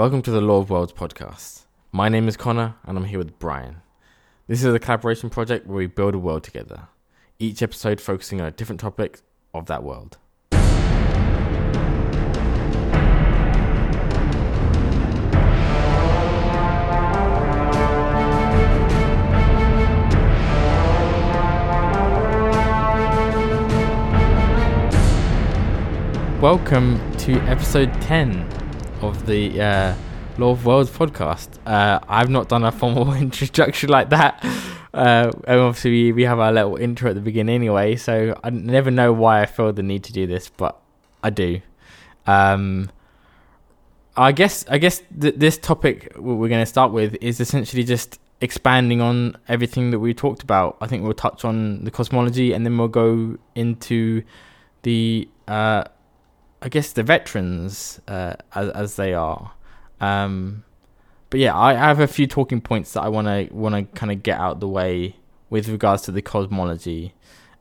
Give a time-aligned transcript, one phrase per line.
[0.00, 1.64] Welcome to the Law of Worlds podcast.
[1.92, 3.82] My name is Connor and I'm here with Brian.
[4.46, 6.88] This is a collaboration project where we build a world together,
[7.38, 9.20] each episode focusing on a different topic
[9.52, 10.16] of that world.
[26.40, 28.59] Welcome to episode 10
[29.02, 29.94] of the uh,
[30.38, 31.58] Law of Worlds podcast.
[31.66, 34.44] Uh, I've not done a formal introduction like that.
[34.92, 38.50] Uh, and obviously, we, we have our little intro at the beginning anyway, so I
[38.50, 40.80] never know why I feel the need to do this, but
[41.22, 41.60] I do.
[42.26, 42.90] Um,
[44.16, 48.18] I guess I guess th- this topic we're going to start with is essentially just
[48.40, 50.76] expanding on everything that we talked about.
[50.80, 54.22] I think we'll touch on the cosmology, and then we'll go into
[54.82, 55.84] the uh,
[56.62, 59.52] I guess the Vetrans uh, as as they are.
[60.00, 60.64] Um,
[61.30, 64.10] but yeah, I, have a few talking points that I want to want to kind
[64.10, 65.16] of get out the way
[65.48, 67.14] with regards to the cosmology,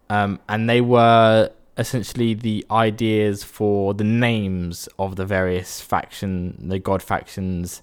[0.10, 6.80] um, and they were essentially the ideas for the names of the various faction, the
[6.80, 7.82] god factions,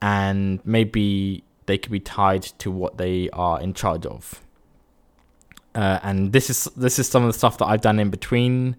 [0.00, 4.40] and maybe they could be tied to what they are in charge of.
[5.74, 8.76] Uh, and this is this is some of the stuff that I've done in between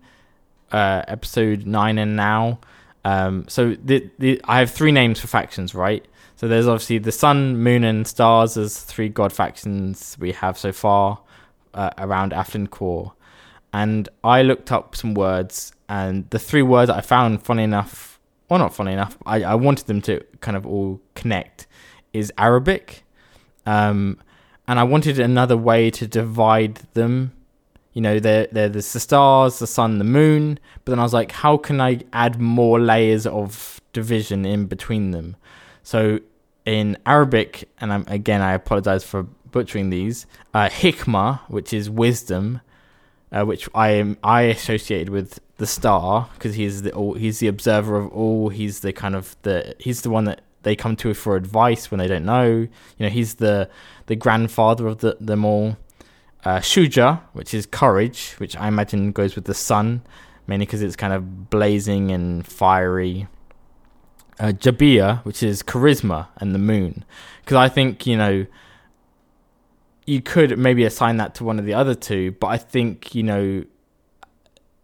[0.71, 2.59] uh, episode nine and now.
[3.05, 6.05] Um, so the, the I have three names for factions, right?
[6.35, 10.71] So there's obviously the sun, moon, and stars as three god factions we have so
[10.71, 11.19] far
[11.73, 13.13] uh, around Athlin Core.
[13.73, 18.59] And I looked up some words, and the three words I found, funny enough, well,
[18.59, 21.67] not funny enough, I, I wanted them to kind of all connect,
[22.13, 23.03] is Arabic.
[23.65, 24.19] Um,
[24.67, 27.33] and I wanted another way to divide them
[27.97, 30.59] you know, there they're there's the stars, the sun, the moon.
[30.85, 35.09] But then I was like, how can I add more layers of division in between
[35.09, 35.35] them?
[35.81, 36.19] So
[36.63, 40.27] in Arabic, and I'm, again, I apologize for butchering these.
[40.53, 42.61] Uh, hikmah, which is wisdom,
[43.31, 47.47] uh, which I am I associated with the star because he's the all, he's the
[47.47, 48.49] observer of all.
[48.49, 51.97] He's the kind of the he's the one that they come to for advice when
[51.97, 52.47] they don't know.
[52.47, 52.69] You
[52.99, 53.71] know, he's the
[54.05, 55.77] the grandfather of the, them all
[56.47, 60.01] uh, Shuja, which is courage, which I imagine goes with the sun,
[60.47, 63.27] mainly because it's kind of blazing and fiery.
[64.39, 67.03] Uh, Jabia, which is charisma, and the moon,
[67.41, 68.45] because I think you know
[70.05, 73.23] you could maybe assign that to one of the other two, but I think you
[73.23, 73.65] know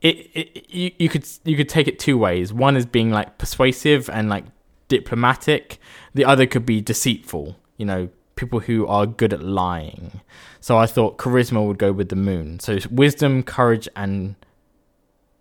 [0.01, 2.51] it, it you, you could you could take it two ways.
[2.51, 4.43] One is being like persuasive and like
[4.89, 5.79] diplomatic.
[6.13, 7.55] The other could be deceitful.
[7.77, 10.21] You know, people who are good at lying.
[10.59, 12.59] So I thought charisma would go with the moon.
[12.59, 14.35] So wisdom, courage, and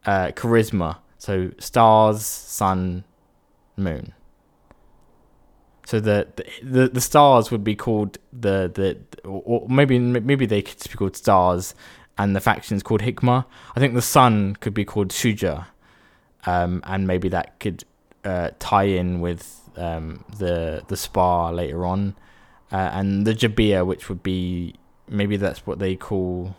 [0.05, 0.99] uh, charisma.
[1.19, 3.05] So stars, sun,
[3.77, 4.13] moon.
[5.85, 6.27] So the,
[6.63, 8.99] the the stars would be called the the
[9.29, 11.75] or maybe maybe they could be called stars,
[12.17, 13.45] and the factions called Hikmah.
[13.77, 15.67] I think the sun could be called Shuja,
[16.47, 17.85] um, and maybe that could
[18.25, 22.15] uh, tie in with um, the the Spa later on
[22.73, 24.75] uh, and the Jabia, which would be
[25.09, 26.57] maybe that's what they call.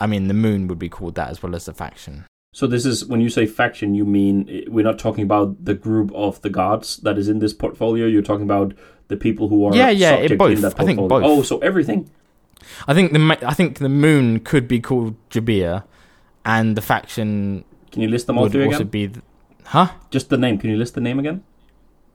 [0.00, 2.26] I mean, the moon would be called that as well as the faction.
[2.52, 6.12] So this is when you say faction, you mean we're not talking about the group
[6.14, 8.06] of the gods that is in this portfolio.
[8.06, 8.74] You're talking about
[9.08, 10.64] the people who are yeah, yeah, it both.
[10.78, 11.24] I think both.
[11.24, 12.10] Oh, so everything.
[12.86, 15.84] I think the I think the moon could be called Jabia,
[16.44, 17.64] and the faction.
[17.90, 18.86] Can you list them all through again?
[18.86, 19.22] Be, the,
[19.64, 19.88] huh?
[20.10, 20.58] Just the name.
[20.58, 21.42] Can you list the name again?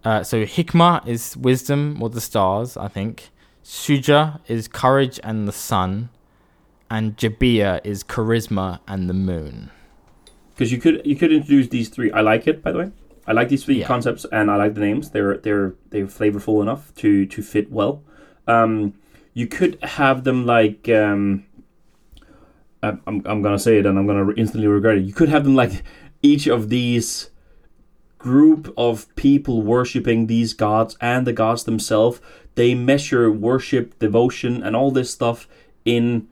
[0.04, 3.30] Uh, so Hikmah is wisdom or the stars, I think.
[3.64, 6.10] Shuja is courage and the sun,
[6.90, 9.70] and Jabia is charisma and the moon.
[10.56, 12.12] Because you could you could introduce these three.
[12.12, 12.92] I like it, by the way.
[13.28, 13.88] I like these three yeah.
[13.88, 15.12] concepts, and I like the names.
[15.12, 18.02] They're they're they're flavorful enough to to fit well.
[18.48, 18.96] Um,
[19.34, 21.46] you could have them like um,
[22.82, 25.04] I'm I'm gonna say it, and I'm gonna instantly regret it.
[25.04, 25.84] You could have them like
[26.22, 27.30] each of these
[28.20, 32.22] group of people worshipping these gods and the gods themselves.
[32.56, 35.48] They measure worship, devotion, and all this stuff
[35.86, 36.28] in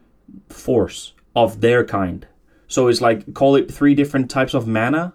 [0.50, 2.28] force of their kind.
[2.68, 5.14] So it's like call it three different types of mana,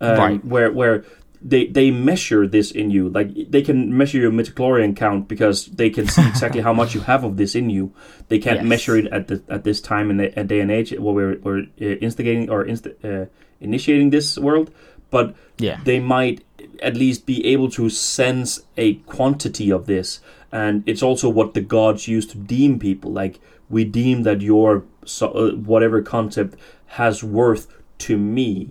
[0.00, 0.44] um, right?
[0.44, 1.04] Where where
[1.42, 3.08] they they measure this in you.
[3.08, 7.00] Like they can measure your midichlorian count because they can see exactly how much you
[7.00, 7.94] have of this in you.
[8.28, 8.66] They can't yes.
[8.66, 11.60] measure it at the at this time in the day and age where we're, we're
[11.80, 13.26] uh, instigating or inst- uh,
[13.60, 14.70] initiating this world
[15.10, 15.80] but yeah.
[15.84, 16.44] they might
[16.82, 20.20] at least be able to sense a quantity of this.
[20.52, 23.12] And it's also what the gods use to deem people.
[23.12, 27.68] Like we deem that your so, uh, whatever concept has worth
[27.98, 28.70] to me.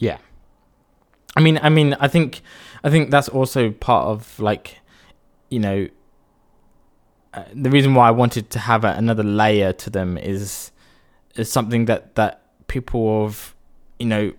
[0.00, 0.18] Yeah,
[1.36, 2.42] I mean, I mean, I think,
[2.84, 4.78] I think that's also part of like,
[5.48, 5.88] you know,
[7.32, 10.70] uh, the reason why I wanted to have a, another layer to them is
[11.34, 13.54] is something that that people of,
[13.98, 14.32] you know,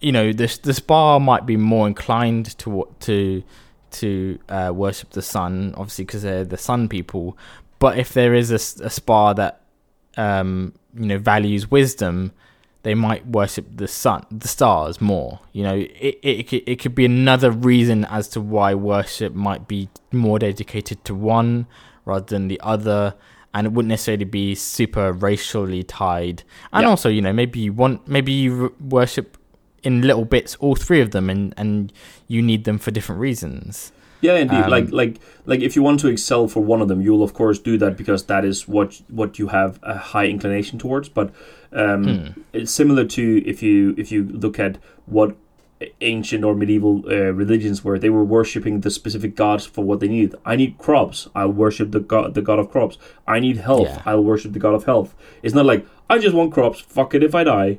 [0.00, 3.42] you know, this the spa might be more inclined to to
[3.90, 7.36] to uh, worship the sun, obviously because they're the sun people.
[7.78, 9.62] But if there is a, a spa that
[10.16, 12.32] um, you know values wisdom,
[12.82, 15.40] they might worship the sun, the stars more.
[15.52, 19.88] You know, it it it could be another reason as to why worship might be
[20.12, 21.66] more dedicated to one
[22.04, 23.14] rather than the other.
[23.54, 26.42] And it wouldn't necessarily be super racially tied.
[26.70, 26.90] And yeah.
[26.90, 29.38] also, you know, maybe you want, maybe you worship
[29.82, 31.92] in little bits all three of them and and
[32.26, 33.92] you need them for different reasons.
[34.20, 34.64] Yeah indeed.
[34.64, 37.34] Um, like like like if you want to excel for one of them you'll of
[37.34, 41.08] course do that because that is what what you have a high inclination towards.
[41.08, 41.32] But
[41.72, 42.40] um, hmm.
[42.52, 45.36] it's similar to if you if you look at what
[46.00, 47.98] ancient or medieval uh, religions were.
[47.98, 51.28] They were worshipping the specific gods for what they need i need crops.
[51.34, 52.98] I'll worship the god the god of crops.
[53.26, 53.88] I need health.
[53.88, 54.02] Yeah.
[54.06, 55.14] i'll worship the god of health.
[55.42, 56.80] It's not like i just want crops.
[56.80, 57.22] Fuck it.
[57.22, 57.78] If i die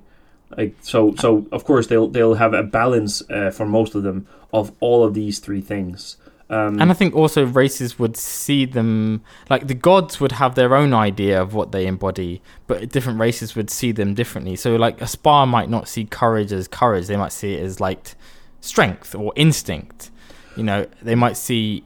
[0.58, 4.28] like so, so of course they'll they'll have a balance uh, for most of them
[4.52, 6.18] of all of these three things.
[6.52, 10.76] Um, and I think also races would see them like the gods would have their
[10.76, 14.56] own idea of what they embody, but different races would see them differently.
[14.56, 17.80] So like a spa might not see courage as courage; they might see it as
[17.80, 18.16] like
[18.62, 20.10] strength or instinct.
[20.56, 21.84] You know, they might see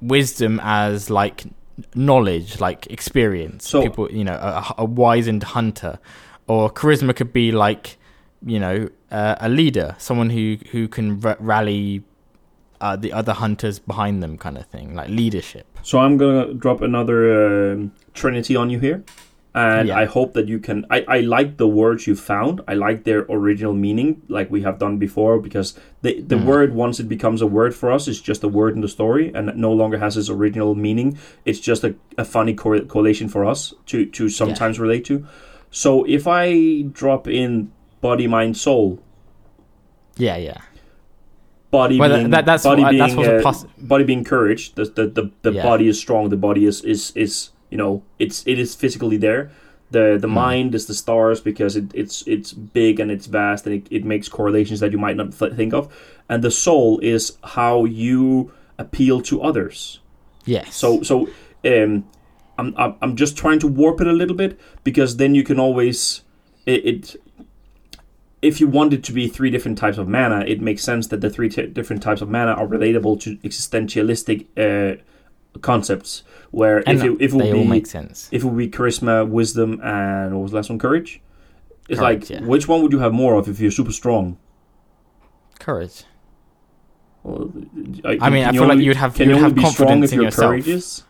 [0.00, 1.44] wisdom as like
[1.96, 3.68] knowledge, like experience.
[3.68, 5.98] So, People, you know, a, a wizened hunter,
[6.46, 7.96] or charisma could be like
[8.44, 12.02] you know, uh, a leader, someone who who can r- rally
[12.80, 15.66] uh, the other hunters behind them, kind of thing, like leadership.
[15.82, 19.04] So I'm gonna drop another uh, trinity on you here,
[19.54, 19.96] and yeah.
[19.96, 20.84] I hope that you can.
[20.90, 22.60] I I like the words you found.
[22.68, 26.44] I like their original meaning, like we have done before, because the the mm.
[26.44, 29.32] word once it becomes a word for us is just a word in the story,
[29.34, 31.18] and no longer has its original meaning.
[31.44, 34.82] It's just a, a funny correlation for us to to sometimes yeah.
[34.82, 35.26] relate to.
[35.70, 37.72] So if I drop in
[38.04, 39.00] body, mind, soul.
[40.18, 40.60] Yeah, yeah.
[41.70, 44.74] Body well, being that, that's body what, being that's uh, body being courage.
[44.74, 45.62] The the the, the yeah.
[45.62, 46.28] body is strong.
[46.28, 49.50] The body is is is you know it's it is physically there.
[49.90, 50.42] The the mm.
[50.44, 54.04] mind is the stars because it, it's it's big and it's vast and it, it
[54.04, 55.84] makes correlations that you might not th- think of.
[56.28, 60.00] And the soul is how you appeal to others.
[60.44, 60.76] Yes.
[60.76, 61.28] So so
[61.64, 62.04] um,
[62.58, 66.22] I'm I'm just trying to warp it a little bit because then you can always
[66.66, 67.16] it, it
[68.44, 71.20] if you want it to be three different types of mana, it makes sense that
[71.20, 75.00] the three t- different types of mana are relatable to existentialistic uh,
[75.60, 76.22] concepts.
[76.50, 78.28] Where and if it, if it would be make sense.
[78.30, 80.78] if it would be charisma, wisdom, and what was the last one?
[80.78, 81.20] Courage.
[81.88, 82.46] It's Courage, like yeah.
[82.46, 84.38] which one would you have more of if you're super strong?
[85.58, 86.04] Courage.
[87.22, 87.50] Well,
[88.04, 90.20] I, I mean, I feel only, like you'd have can you'd you have confidence in
[90.20, 90.50] yourself.
[90.50, 91.02] Courageous?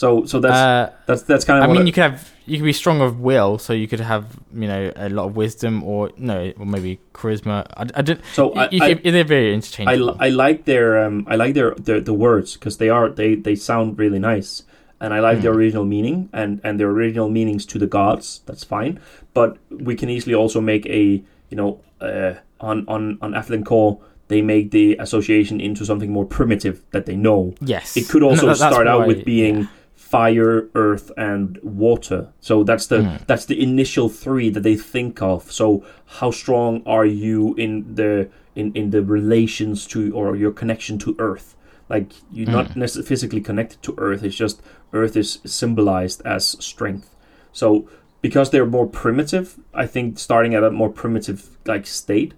[0.00, 1.68] So so that's uh, that's that's kind of.
[1.68, 4.24] I mean, you could have you could be strong of will, so you could have
[4.50, 7.66] you know a lot of wisdom, or no, or maybe charisma.
[7.76, 8.16] I, I.
[8.32, 10.16] So I, you, I, they're very interchangeable.
[10.18, 13.34] I, I like their um I like their their the words because they are they
[13.34, 14.62] they sound really nice,
[15.02, 15.42] and I like mm.
[15.42, 18.40] their original meaning and and their original meanings to the gods.
[18.46, 19.00] That's fine,
[19.34, 24.00] but we can easily also make a you know uh, on on on Athlin Core
[24.28, 27.52] they make the association into something more primitive that they know.
[27.60, 29.56] Yes, it could also no, start out with being.
[29.58, 29.66] Yeah
[30.10, 32.32] fire, earth, and water.
[32.40, 33.26] So that's the mm.
[33.26, 35.52] that's the initial three that they think of.
[35.52, 35.84] So
[36.18, 41.14] how strong are you in the in, in the relations to or your connection to
[41.20, 41.54] earth?
[41.88, 42.52] Like you're mm.
[42.52, 44.24] not necessarily physically connected to earth.
[44.24, 44.60] It's just
[44.92, 47.14] earth is symbolized as strength.
[47.52, 47.88] So
[48.20, 52.34] because they're more primitive, I think starting at a more primitive like state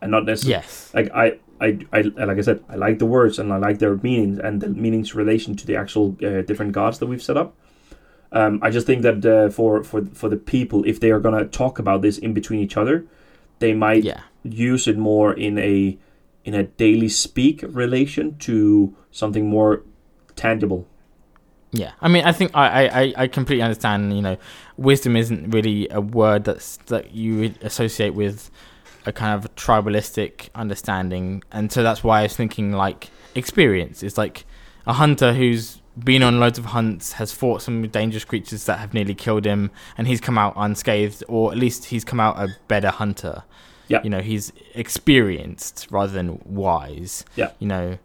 [0.00, 0.90] and not necessarily yes.
[0.94, 3.96] like I I, I like I said, I like the words and I like their
[3.96, 7.54] meanings and the meanings relation to the actual uh, different gods that we've set up.
[8.32, 11.46] Um, I just think that uh, for for for the people, if they are gonna
[11.46, 13.06] talk about this in between each other,
[13.60, 14.20] they might yeah.
[14.42, 15.98] use it more in a
[16.44, 19.82] in a daily speak relation to something more
[20.34, 20.86] tangible.
[21.72, 24.14] Yeah, I mean, I think I, I, I completely understand.
[24.14, 24.36] You know,
[24.76, 28.50] wisdom isn't really a word that's that you would associate with
[29.06, 34.02] a kind of tribalistic understanding, and so that's why I was thinking like experience.
[34.02, 34.44] It's like
[34.86, 38.92] a hunter who's been on loads of hunts, has fought some dangerous creatures that have
[38.92, 42.48] nearly killed him, and he's come out unscathed, or at least he's come out a
[42.68, 43.44] better hunter.
[43.88, 47.24] Yeah, you know, he's experienced rather than wise.
[47.36, 47.98] Yeah, you know.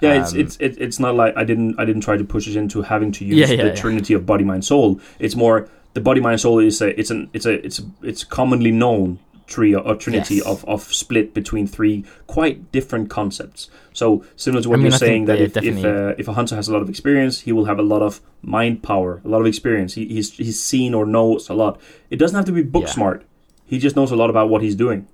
[0.00, 2.56] Yeah, um, it's it's it's not like I didn't I didn't try to push it
[2.56, 3.74] into having to use yeah, yeah, the yeah.
[3.74, 5.00] trinity of body mind soul.
[5.18, 8.70] It's more the body mind soul is a it's an it's a it's it's commonly
[8.70, 10.46] known trio or trinity Yes.
[10.46, 13.70] of, of split between three quite different concepts.
[13.92, 16.32] So similar to what I mean, you're I saying that if if, uh, if a
[16.32, 19.28] hunter has a lot of experience, he will have a lot of mind power, a
[19.28, 19.94] lot of experience.
[19.94, 21.80] He, he's he's seen or knows a lot.
[22.10, 22.90] It doesn't have to be book Yeah.
[22.92, 23.24] smart.
[23.64, 25.06] He just knows a lot about what he's doing.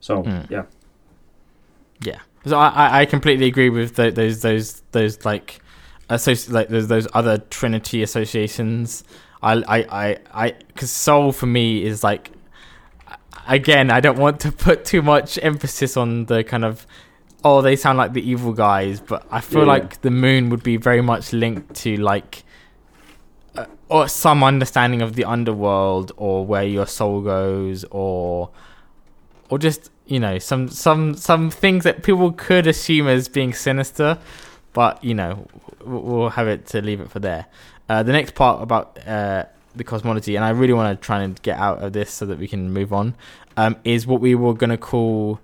[0.00, 0.50] So Mm.
[0.50, 0.64] yeah,
[2.04, 5.60] Yeah, so I, I- I completely agree with tho- those those those like
[6.10, 9.04] associ- like those those other Trinity associations.
[9.42, 12.30] I I I I because soul for me is like
[13.46, 16.86] again I don't want to put too much emphasis on the kind of
[17.44, 19.66] oh they sound like the evil guys, but I feel Yeah.
[19.74, 22.44] like the moon would be very much linked to like.
[23.54, 28.48] Uh, or some understanding of the underworld, or where your soul goes, or
[29.50, 34.16] or just you know some some some things that people could assume as being sinister,
[34.72, 35.46] but you know
[35.84, 37.44] we'll have it to leave it for there.
[37.90, 39.44] Uh, the next part about uh,
[39.74, 42.38] the cosmology, and I really want to try and get out of this so that
[42.38, 43.14] we can move on,
[43.56, 45.40] um, is what we were going to call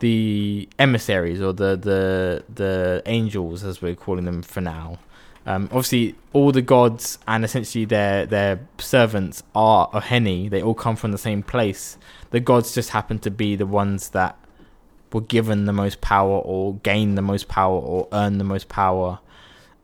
[0.00, 4.98] the emissaries or the the the angels, as we're calling them for now.
[5.46, 10.50] Um, obviously, all the gods and essentially their their servants are Oheni.
[10.50, 11.96] They all come from the same place
[12.30, 14.36] the gods just happen to be the ones that
[15.12, 19.18] were given the most power or gain the most power or earn the most power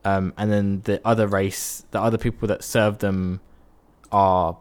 [0.05, 3.41] um, and then the other race the other people that serve them
[4.13, 4.57] are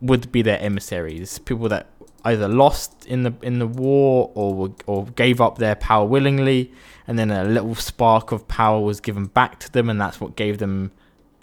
[0.00, 1.86] would be their emissaries people that
[2.24, 6.72] either lost in the in the war or or gave up their power willingly
[7.06, 10.36] and then a little spark of power was given back to them and that's what
[10.36, 10.90] gave them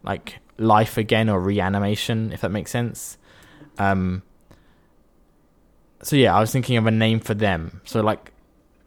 [0.04, 3.18] like life again or reanimation if that makes sense
[3.78, 4.22] um
[6.02, 7.82] so yeah, I was thinking of a name for them.
[7.86, 8.32] So like,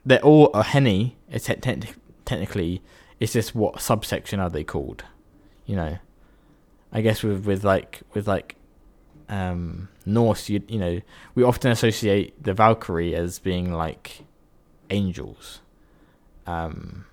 [0.05, 1.17] they're all a henny.
[1.31, 1.93] It's te- te-
[2.25, 2.83] technically,
[3.21, 5.05] it's just what subsection are they called?
[5.67, 5.99] You know,
[6.93, 8.57] I guess with with like with like
[9.29, 11.01] um Norse, you you know,
[11.35, 14.25] we often associate the Valkyrie as being like
[14.91, 15.61] angels,
[16.47, 17.07] um,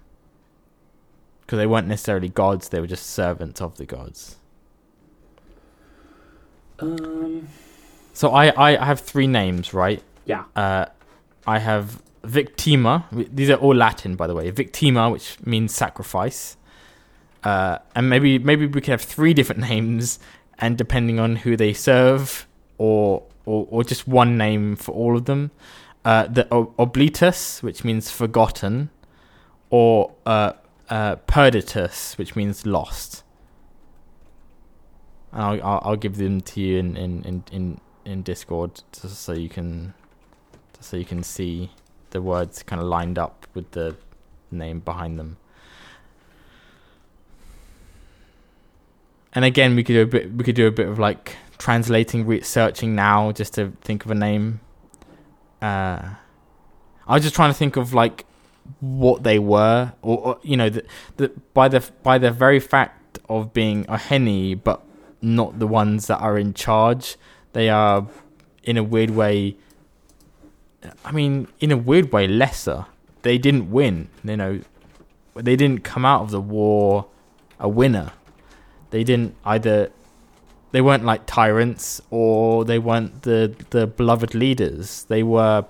[1.41, 4.36] because they weren't necessarily gods; they were just servants of the gods.
[6.79, 7.48] um,
[8.13, 10.01] So I, I have three names, right?
[10.25, 10.86] yeah, Uh,
[11.48, 13.05] I have Victima.
[13.12, 14.51] These are all Latin, by the way.
[14.51, 16.57] Victima, which means sacrifice.
[17.43, 20.19] Uh, and maybe maybe we could have three different names,
[20.58, 25.25] and depending on who they serve, or or, or just one name for all of
[25.25, 25.51] them.
[26.05, 28.89] Uh, the Oblitus, which means forgotten,
[29.69, 30.53] or uh,
[30.89, 33.24] uh, Perditus, which means lost.
[35.31, 39.22] And I'll, I'll I'll give them to you in in in in, in Discord just
[39.22, 39.93] so you can
[40.79, 41.72] so you can see
[42.12, 43.96] the words kind of lined up with the
[44.51, 45.38] name behind them.
[49.33, 50.33] And again, we could do a bit.
[50.33, 54.12] We could do a bit of like translating, re- searching now, just to think of
[54.12, 54.62] a name.
[55.62, 56.15] Uh,
[57.07, 58.25] I was just trying to think of like
[58.79, 60.86] what they were, or, or you know, the,
[61.17, 64.81] the by the by the very fact of being a henny, but
[65.21, 67.17] not the ones that are in charge.
[67.53, 68.07] They are,
[68.63, 69.57] in a weird way.
[71.03, 72.86] I mean, in a weird way, lesser.
[73.24, 74.09] They didn't win.
[74.24, 74.62] You know,
[75.36, 77.07] they didn't come out of the war
[77.59, 78.13] a winner.
[78.91, 79.91] They didn't either.
[80.72, 85.05] They weren't like tyrants, or they weren't the the beloved leaders.
[85.05, 85.65] They were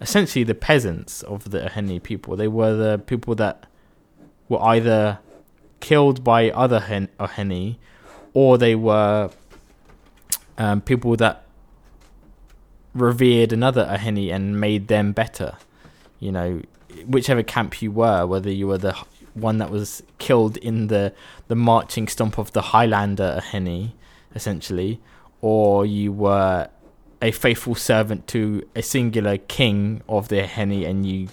[0.00, 2.36] essentially the peasants of the Henny people.
[2.36, 3.66] They were the people that
[4.48, 5.20] were either
[5.80, 7.78] killed by other Hen- Henny,
[8.34, 9.30] or they were
[10.58, 11.44] um, people that
[12.94, 15.56] revered another Oheni and made them better.
[16.20, 16.62] You know,
[17.06, 18.96] whichever camp you were, whether you were the
[19.34, 21.12] one that was killed in the
[21.48, 23.94] the marching stomp of the Highlander Henny,
[24.34, 25.00] essentially,
[25.40, 26.68] or you were
[27.20, 31.28] a faithful servant to a singular king of the Henny, and you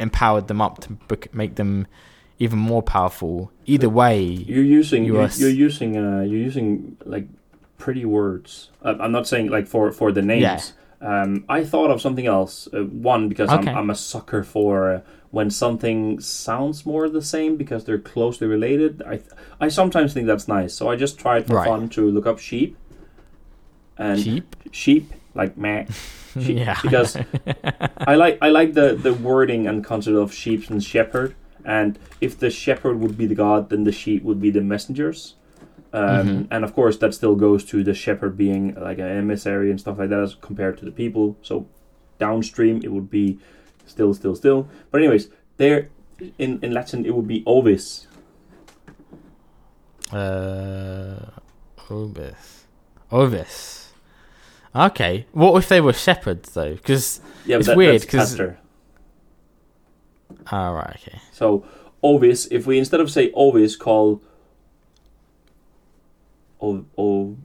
[0.00, 0.96] empowered them up to
[1.32, 1.86] make them
[2.38, 3.52] even more powerful.
[3.66, 7.28] Either way, you're using You you're, you're using uh, you're using like
[7.78, 8.70] pretty words.
[8.82, 10.42] I'm not saying like for for the names.
[10.42, 10.60] Yeah.
[11.00, 12.66] Um, I thought of something else.
[12.72, 13.70] Uh, one because Okay.
[13.70, 15.00] I'm I'm a sucker for uh,
[15.34, 19.02] when something sounds more the same because they're closely related.
[19.14, 19.16] I
[19.60, 20.72] I sometimes think that's nice.
[20.78, 21.66] So I just tried for Right.
[21.68, 22.76] fun to look up sheep.
[23.98, 24.56] And cheap.
[24.70, 25.86] sheep like meh.
[26.44, 27.16] Sheep, yeah, because
[28.12, 31.34] I like I like the the wording and concept of sheep and shepherd.
[31.64, 35.34] And if the shepherd would be the god, then the sheep would be the messengers.
[35.92, 36.46] Um, Mhm.
[36.50, 39.96] And of course, that still goes to the shepherd being like an emissary and stuff
[40.00, 41.36] like that as compared to the people.
[41.42, 41.66] So
[42.18, 43.38] downstream, it would be
[43.86, 44.68] still, still, still.
[44.90, 45.88] But anyways, there
[46.38, 48.06] in in Latin, it would be ovis.
[50.12, 51.30] Uh,
[51.90, 52.64] Ovis.
[53.10, 53.92] Ovis.
[54.74, 55.26] Okay.
[55.32, 56.74] What if they were shepherds though?
[56.74, 58.58] Because Yeah, It's that, weird, that's 'cause- pastor.
[60.52, 61.18] oh right, okay.
[61.32, 61.64] So
[62.02, 64.20] Ovis, if we instead of say Ovis, call
[66.60, 67.36] o, o,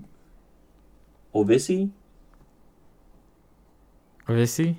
[1.35, 1.91] Ovisi,
[4.27, 4.75] Ovisi,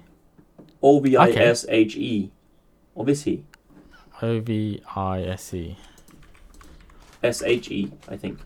[0.83, 2.31] O V I S H E,
[2.97, 3.43] Ovisi,
[4.23, 5.77] O V I S E
[7.23, 8.39] S H E, I think.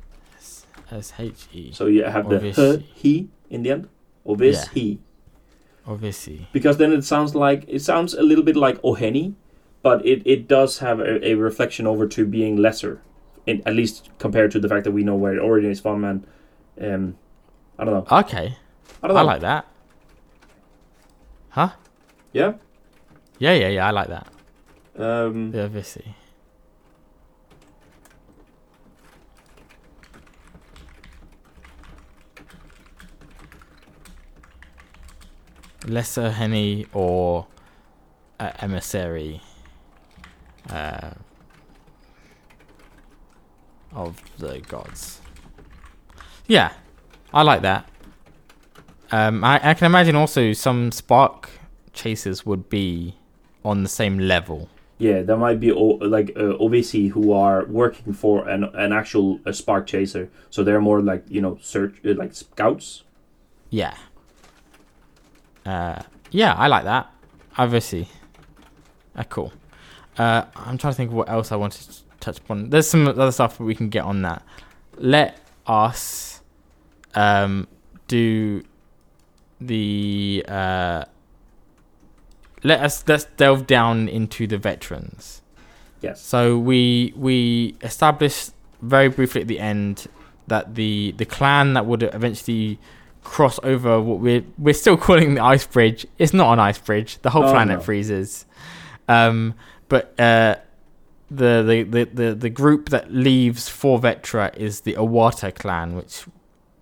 [0.91, 1.73] S H E.
[1.73, 2.79] So you have the Ovisi.
[2.79, 3.88] h, he in the end.
[4.26, 4.73] Ovis, Yeah.
[4.75, 4.99] he.
[5.87, 6.47] Ovisi.
[6.53, 9.35] Because then it sounds like it sounds a little bit like Oheni,
[9.83, 13.00] but it, it does have a, a reflection over to being lesser,
[13.47, 16.05] in, at least compared to the fact that we know where it originates from.
[16.05, 16.26] And
[16.81, 17.17] um,
[17.79, 18.19] I don't know.
[18.19, 18.57] Okay.
[19.03, 19.21] I don't know.
[19.21, 19.67] I like that.
[21.50, 21.71] Huh?
[22.35, 22.53] Yeah.
[23.38, 23.87] Yeah, yeah, yeah.
[23.87, 24.26] I like that.
[24.97, 26.14] Um, The Ovisi.
[35.87, 37.47] Lesser Henny or
[38.41, 39.41] uh, emissary
[40.71, 41.11] uh,
[43.93, 45.21] of the gods.
[46.47, 46.73] Yeah,
[47.33, 47.88] I like that.
[49.12, 51.50] Um, I, I can imagine also some spark
[51.94, 53.16] chasers would be
[53.64, 54.68] on the same level.
[54.98, 59.52] Yeah, there might be like uh, OVC who are working for an an actual uh,
[59.52, 63.02] spark chaser, so they're more like you know search uh, like scouts.
[63.70, 63.96] Yeah.
[65.66, 67.10] Uh, yeah, I like that.
[67.58, 68.08] Obviously.
[69.16, 69.52] Uh, cool.
[70.16, 72.70] Uh, I'm trying to think of what else I wanted to touch upon.
[72.70, 74.42] There's some other stuff we can get on that.
[74.96, 76.40] Let us
[77.14, 77.66] um,
[78.06, 78.62] do
[79.60, 80.44] the.
[80.46, 81.04] Uh,
[82.64, 85.40] let us let's delve down into the Vetrans.
[86.00, 86.21] Yes.
[86.21, 88.50] So we we established
[88.83, 90.06] very briefly at the end
[90.49, 92.78] that the the clan that would eventually
[93.23, 96.06] cross over what we're we're still calling the ice bridge.
[96.18, 97.18] It's not an ice bridge.
[97.23, 97.85] The whole Oh, planet no.
[97.85, 98.44] freezes.
[99.09, 99.54] Um,
[99.88, 100.56] but uh,
[101.30, 106.24] the, the the the the group that leaves for Vetra is the Awata clan, which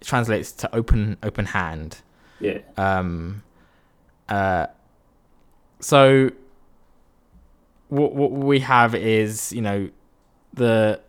[0.01, 1.99] translates to open open hand.
[2.41, 2.59] Yeah.
[2.77, 3.43] Um,
[4.29, 4.67] uh,
[5.83, 6.31] so
[7.89, 9.91] what what we have is you know
[10.55, 11.01] the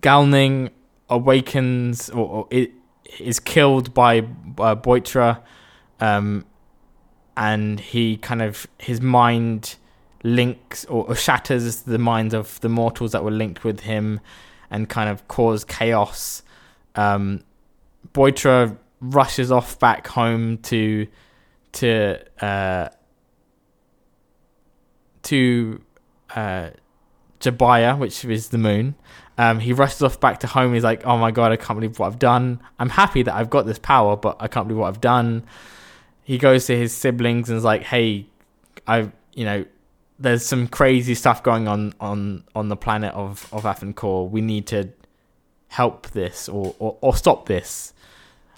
[0.00, 0.70] Galning
[1.08, 2.72] awakens or, or it
[3.18, 5.40] is killed by uh, Boitra,
[6.00, 6.44] um,
[7.36, 9.76] and he kind of his mind
[10.22, 14.20] links or, or shatters the minds of the mortals that were linked with him,
[14.70, 16.42] and kind of cause chaos.
[16.94, 17.42] Um,
[18.12, 21.06] Boitra rushes off back home to
[21.72, 22.88] to uh,
[25.26, 25.80] to
[26.34, 26.70] uh,
[27.40, 28.94] Jabia, which is the moon.
[29.38, 30.72] Um, he rushes off back to home.
[30.74, 32.60] He's like, "Oh my god, I can't believe what I've done.
[32.78, 35.44] I'm happy that I've got this power, but I can't believe what I've done."
[36.24, 38.26] He goes to his siblings and is like, "Hey,
[38.86, 39.64] I, you know,
[40.18, 44.30] there's some crazy stuff going on on on the planet of of Athencore.
[44.30, 44.88] We need to
[45.68, 47.92] help this or or, or stop this.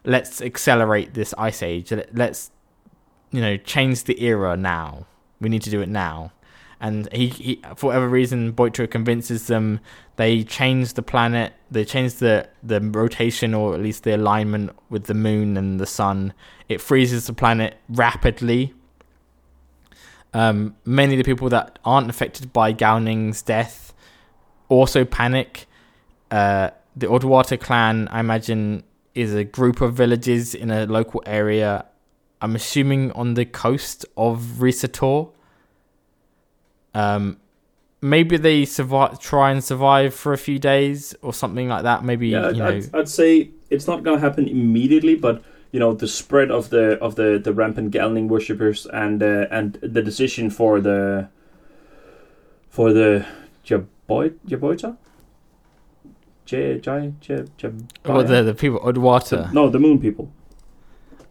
[0.05, 1.91] Let's accelerate this ice age.
[1.91, 2.51] Let- Let's,
[3.33, 5.07] you know, change the era now.
[5.41, 6.31] We need to do it now."
[6.81, 9.81] And he, he for whatever reason Boitra convinces them
[10.17, 15.05] they change the planet they change the the rotation or at least the alignment with
[15.05, 16.33] the moon and the sun.
[16.69, 18.75] It freezes the planet rapidly.
[20.35, 23.95] Um, many of the people that aren't affected by Galning's death
[24.69, 25.67] also panic.
[26.31, 31.87] Uh, the Odwata clan I imagine is a group of villages in a local area
[32.41, 35.33] I'm assuming on the coast of Risator
[36.99, 37.25] um,
[38.01, 42.05] maybe they survive, try and survive for a few days or something like that.
[42.05, 45.81] Maybe Yeah, you know, I'd, I'd say it's not going to happen immediately, but you
[45.81, 50.03] know the spread of the of the the rampant Galning worshippers and uh, and the
[50.03, 51.29] decision for the
[52.69, 53.27] for the
[53.67, 54.97] Jaboy Jaboita.
[56.47, 57.71] J J J J.
[58.07, 60.33] well, the the people Odwata, No, the moon people.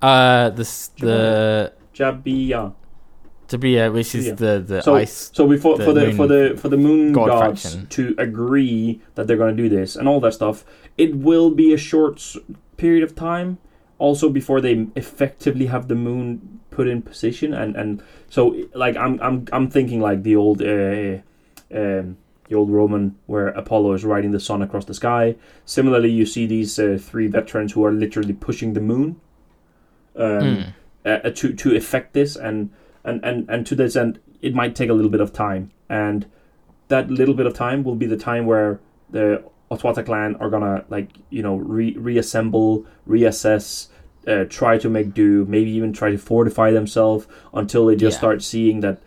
[0.02, 0.64] uh, the
[1.00, 2.74] the Jabia.
[3.48, 4.34] Tabia, which is Yeah.
[4.34, 5.32] the the So- ice.
[5.34, 7.88] So before The for the moon for the for the moon god gods faction.
[7.88, 10.66] to agree that they're going to do this and all that stuff,
[10.98, 12.36] it will be a short
[12.78, 13.58] period of time.
[14.00, 19.20] Also, before they effectively have the moon put in position, and and so like I'm
[19.22, 21.18] I'm I'm thinking like the old uh,
[21.74, 22.18] um,
[22.50, 25.36] the old Roman where Apollo is riding the sun across the sky.
[25.66, 29.16] Similarly, you see these uh, three veterans who are literally pushing the moon.
[30.16, 30.26] Um,
[31.06, 31.26] Mm.
[31.26, 32.70] uh, to to effect this and
[33.08, 36.26] and and and to this end it might take a little bit of time and
[36.90, 40.86] that little bit of time will be the time where the Otwata clan are gonna
[40.90, 43.88] like you know re- reassemble reassess
[44.28, 48.20] uh, try to make do, maybe even try to fortify themselves until they just Yeah.
[48.20, 48.98] start seeing that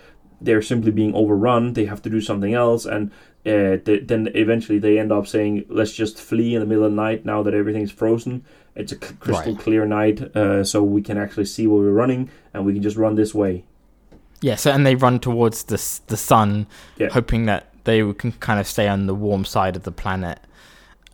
[0.40, 1.74] they're simply being overrun.
[1.74, 3.10] They have to do something else, and
[3.44, 6.92] uh, th- then eventually they end up saying, "Let's just flee in the middle of
[6.92, 8.44] the night now that everything's frozen.
[8.74, 9.62] It's a c- crystal Right.
[9.62, 12.96] clear night, uh, so we can actually see where we're running, and we can just
[12.96, 13.64] run this way."
[14.42, 17.08] Yeah, so and they run towards the s- the sun, Yeah.
[17.10, 20.38] hoping that they can kind of stay on the warm side of the planet,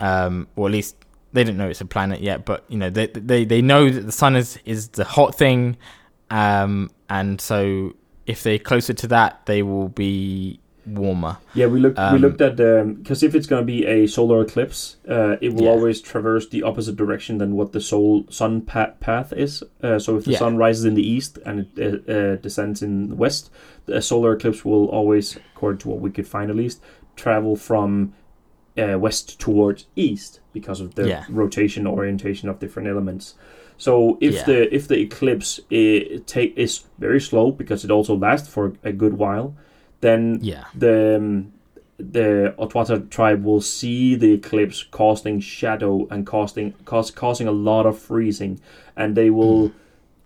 [0.00, 0.96] um, or at least
[1.32, 2.44] they don't know it's a planet yet.
[2.44, 5.76] But you know, they they they know that the sun is is the hot thing,
[6.30, 7.94] um, and so
[8.26, 11.36] if they're closer to that, they will be warmer.
[11.54, 11.98] Yeah, we looked.
[11.98, 15.52] we Um, looked at because if it's going to be a solar eclipse, uh, it
[15.54, 15.70] will Yeah.
[15.70, 19.62] always traverse the opposite direction than what the sol- sun pa- path is.
[19.82, 20.38] Uh, so if the Yeah.
[20.38, 23.50] sun rises in the east and it uh, uh, descends in the west,
[23.86, 26.80] the solar eclipse will always, according to what we could find at least,
[27.16, 28.12] travel from
[28.78, 31.24] uh, west towards east because of the Yeah.
[31.30, 33.34] rotation orientation of different elements.
[33.78, 34.44] So if Yeah.
[34.44, 38.92] the if the eclipse i take is very slow because it also lasts for a
[38.92, 39.54] good while,
[40.06, 41.52] then Yeah, the um,
[41.98, 47.86] the Otwata tribe will see the eclipse casting shadow and casting cause, causing a lot
[47.86, 48.60] of freezing,
[48.96, 49.72] and they will,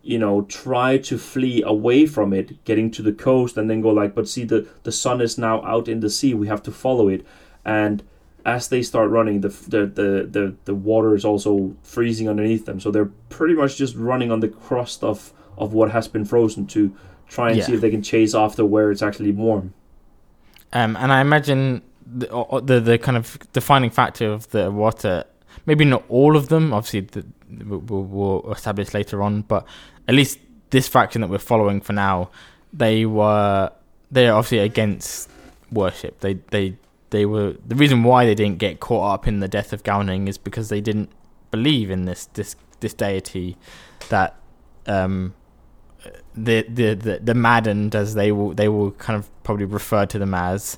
[0.03, 3.91] you know, try to flee away from it, getting to the coast, and then go
[3.91, 6.73] like, but see the the sun is now out in the sea, we have to
[6.73, 7.25] follow it,
[7.65, 8.03] and
[8.45, 12.81] as they start running, the the the the, the water is also freezing underneath them,
[12.81, 16.67] so they're pretty much just running on the crust of of what has been frozen
[16.67, 16.93] to
[17.35, 17.65] try and Yeah.
[17.67, 19.73] see if they can chase after where it's actually warm.
[20.73, 21.83] um, and I imagine
[22.21, 25.25] the, o- the the kind of defining factor of the water,
[25.67, 26.73] maybe not all of them.
[26.73, 27.25] Obviously, the,
[27.67, 29.63] we'll, we'll establish later on, but
[30.09, 30.39] at least
[30.71, 32.31] this faction that we're following for now,
[32.73, 33.71] they were
[34.11, 35.29] they're obviously against
[35.73, 36.21] worship.
[36.21, 36.77] They they
[37.11, 40.29] they were the reason why they didn't get caught up in the death of Galning
[40.29, 41.11] is because they didn't
[41.51, 43.57] believe in this this this deity
[44.09, 44.35] that
[44.87, 45.35] um
[46.35, 50.19] the the the, the maddened as they will they will kind of probably refer to
[50.19, 50.77] them as.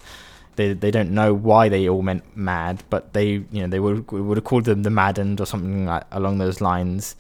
[0.56, 4.10] They they don't know why they all meant mad but they you know they would
[4.10, 7.16] would have called them the maddened or something like along those lines.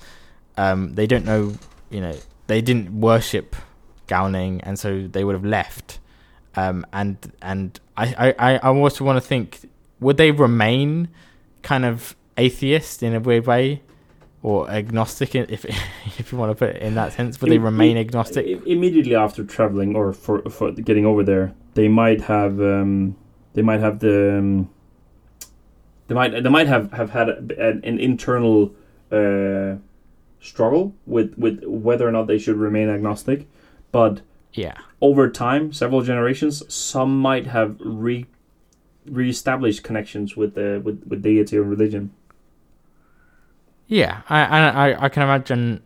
[0.58, 1.54] Um they don't know
[1.90, 2.14] you know
[2.46, 3.56] they didn't worship
[4.06, 5.98] Galning and so they would have left.
[6.56, 9.66] Um and and I I I also want to think
[9.98, 11.08] would they remain
[11.62, 13.80] kind of atheist in a weird way
[14.42, 15.64] or agnostic if
[16.18, 19.44] if you want to put it in that sense but they remain agnostic immediately after
[19.44, 23.16] traveling or for for getting over there, they might have um,
[23.54, 24.70] they might have the um,
[26.08, 28.74] they might they might have have had an, an internal
[29.10, 29.76] uh,
[30.40, 33.46] struggle with with whether or not they should remain agnostic,
[33.92, 38.24] but yeah over time, several generations, some might have re
[39.04, 42.12] reestablished connections with the with, with deity or religion.
[43.86, 45.82] Yeah, I I I, can imagine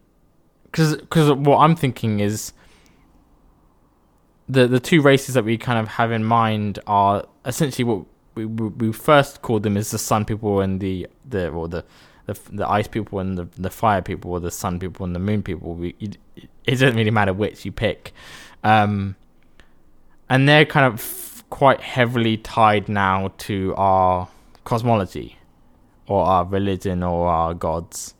[0.64, 2.52] because because what I'm thinking is
[4.48, 8.04] the the two races that we kind of have in mind are essentially what
[8.34, 11.84] we we, first called them is the sun people and the the or the
[12.26, 15.20] the, the ice people and the the fire people or the sun people and the
[15.20, 15.74] moon people.
[15.74, 18.12] We it, it doesn't really matter which you pick,
[18.62, 19.16] um,
[20.28, 24.28] and they're kind of quite heavily tied now to our
[24.64, 25.35] cosmology
[26.06, 28.14] or our religion or our gods.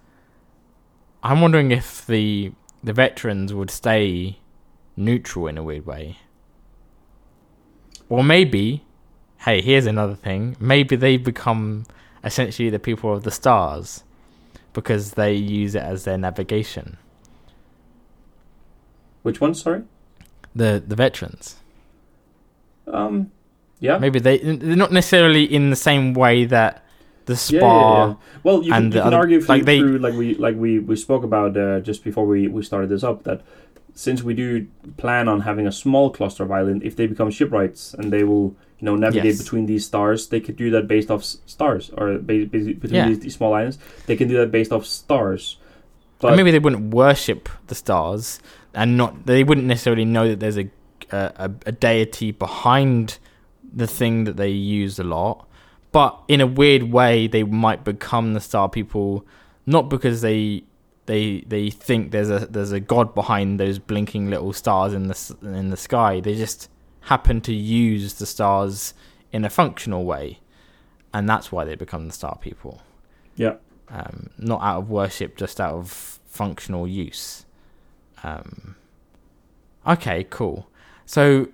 [1.22, 4.38] I'm wondering if the the Vetrans would stay
[4.96, 6.18] neutral in a weird way.
[8.08, 8.84] Or maybe,
[9.38, 10.56] hey, here's another thing.
[10.60, 11.84] Maybe they become
[12.22, 14.04] essentially the people of the stars
[14.72, 16.98] because they use it as their navigation.
[19.22, 19.54] Which one?
[19.54, 19.82] Sorry.
[20.54, 21.54] The the Vetrans.
[22.86, 23.32] Um.
[23.80, 23.98] Yeah.
[23.98, 26.85] Maybe they they're not necessarily in the same way that
[27.26, 28.14] the spa yeah, yeah.
[28.42, 30.96] Well, you can, you can argue through, like they- through like we like we, we
[30.96, 33.42] spoke about uh, just before we, we started this up that
[33.94, 34.66] since we do
[34.98, 38.54] plan on having a small cluster of island, if they become shipwrights and they will
[38.78, 39.38] you know navigate Yes.
[39.42, 43.08] between these stars, they could do that based off stars or ba- ba- between Yeah.
[43.08, 43.78] these, these small islands.
[44.06, 45.56] They can do that based off stars.
[46.18, 48.38] But and maybe they wouldn't worship the stars
[48.74, 50.68] and not they wouldn't necessarily know that there's a
[51.10, 53.18] a, a deity behind
[53.74, 55.46] the thing that they use a lot
[55.96, 59.24] but in a weird way they might become the star people
[59.64, 60.62] not because they
[61.06, 65.36] they they think there's a there's a god behind those blinking little stars in the
[65.42, 66.68] in the sky they just
[67.02, 68.94] happen to use the stars
[69.32, 70.38] in a functional way
[71.14, 72.82] and that's why they become the star people
[73.36, 73.56] yeah,
[73.88, 77.44] um, not out of worship, just out of functional use.
[78.24, 78.76] Um,
[79.86, 80.68] okay, cool.
[81.04, 81.48] So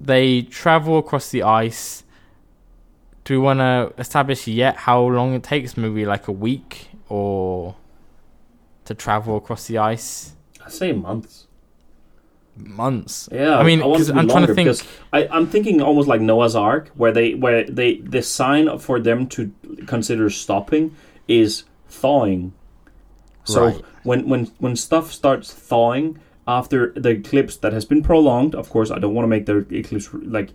[0.00, 2.02] they travel across the ice.
[3.28, 5.76] Do we want to establish yet how long it takes?
[5.76, 7.76] Maybe like a week or
[8.86, 10.32] to travel across the ice?
[10.64, 11.46] I say months.
[12.56, 13.28] Months.
[13.30, 14.80] Yeah, I mean, I want I'm trying to think-
[15.12, 19.26] I, I'm thinking almost like Noah's Ark, where they where they the sign for them
[19.26, 19.52] to
[19.86, 20.96] consider stopping
[21.28, 22.54] is thawing.
[23.44, 23.82] So Right.
[24.04, 28.90] when when when stuff starts thawing after the eclipse that has been prolonged, of course,
[28.90, 30.54] I don't want to make the eclipse like.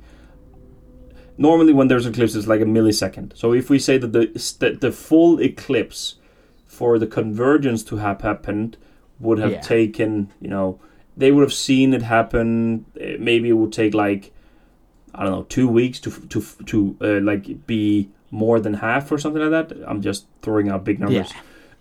[1.38, 3.36] Normally, when there's eclipse, it's like a millisecond.
[3.36, 6.15] So if we say that the the full eclipse
[6.65, 8.78] for the convergence to have happened
[9.19, 9.62] would have Yeah.
[9.62, 10.80] taken, you know,
[11.17, 12.86] they would have seen it happen.
[13.00, 14.32] eh, Maybe it would take like
[15.15, 19.17] I don't know two weeks to to to uh, like be more than half or
[19.19, 19.78] something like that.
[19.88, 21.32] I'm just throwing out big numbers.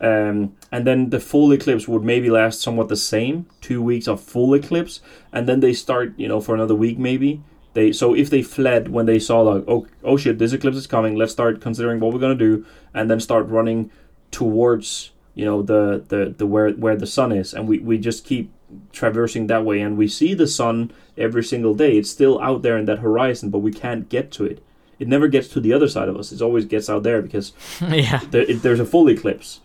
[0.01, 4.21] Um, and then the full eclipse would maybe last somewhat the same, two weeks of
[4.21, 5.01] full eclipse,
[5.33, 7.41] and then they start, you know, for another week maybe.
[7.75, 10.87] They so if they fled when they saw like, oh, oh shit, this eclipse is
[10.87, 11.17] coming.
[11.17, 13.91] Let's start considering what we're gonna do, and then start running
[14.31, 18.25] towards, you know, the the, the where where the sun is, and we we just
[18.25, 18.53] keep
[18.93, 21.97] traversing that way, and we see the sun every single day.
[21.99, 24.63] It's still out there in that horizon, but we can't get to it.
[24.99, 26.31] It never gets to the other side of us.
[26.33, 28.21] It always gets out there because yeah.
[28.31, 29.61] there, it, there's a full eclipse.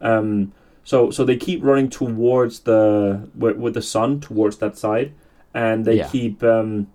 [0.00, 0.52] Um,
[0.84, 5.12] so so they keep running towards the with, with the sun towards that side,
[5.54, 6.08] and they Yeah.
[6.08, 6.88] keep um,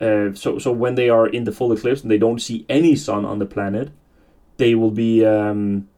[0.00, 2.96] uh, so so when they are in the full eclipse and they don't see any
[2.96, 3.90] sun on the planet,
[4.56, 5.88] they will be um,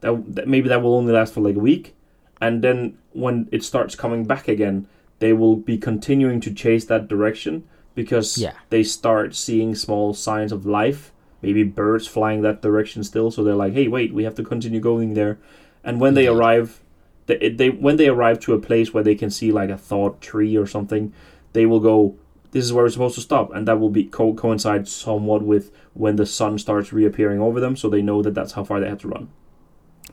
[0.00, 1.94] that, that maybe that will only last for like a week,
[2.40, 4.86] and then when it starts coming back again,
[5.20, 8.52] they will be continuing to chase that direction because Yeah.
[8.68, 13.30] they start seeing small signs of life maybe birds flying that direction still.
[13.30, 15.38] So they're like hey wait we have to continue going there.
[15.84, 16.80] And when they arrive
[17.26, 20.20] they, they when they arrive to a place where they can see like a thought
[20.20, 21.12] tree or something
[21.52, 22.16] they will go
[22.56, 25.64] this is where we're supposed to stop and that will be co- coincide somewhat with
[26.02, 28.88] when the sun starts reappearing over them so they know that that's how far they
[28.88, 29.28] had to run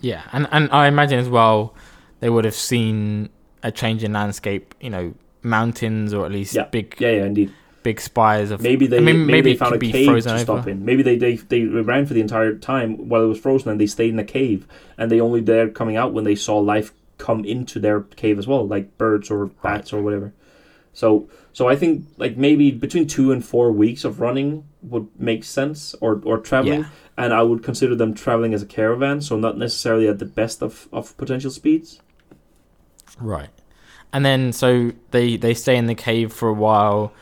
[0.10, 1.58] Yeah, and and I imagine as well
[2.20, 3.30] they would have seen
[3.62, 4.66] a change in landscape.
[4.86, 5.06] You know,
[5.42, 6.68] mountains or at least Yeah.
[6.78, 7.50] big yeah yeah indeed
[7.84, 8.62] big spires of.
[8.62, 10.70] maybe they I mean, maybe, maybe they found a cave to stop over.
[10.70, 13.80] in maybe they, they they ran for the entire time while it was frozen and
[13.82, 14.60] they stayed in a cave
[14.98, 18.48] and they only dared coming out when they saw life come into their cave as
[18.48, 20.34] well like birds or bats or whatever
[20.94, 25.44] so so i think like maybe between two and four weeks of running would make
[25.44, 26.90] sense or or traveling Yeah.
[27.24, 30.62] and i would consider them traveling as a caravan so not necessarily at the best
[30.62, 32.00] of of potential speeds
[33.20, 33.50] Right.
[34.12, 37.14] And then so they they stay in the cave for a while.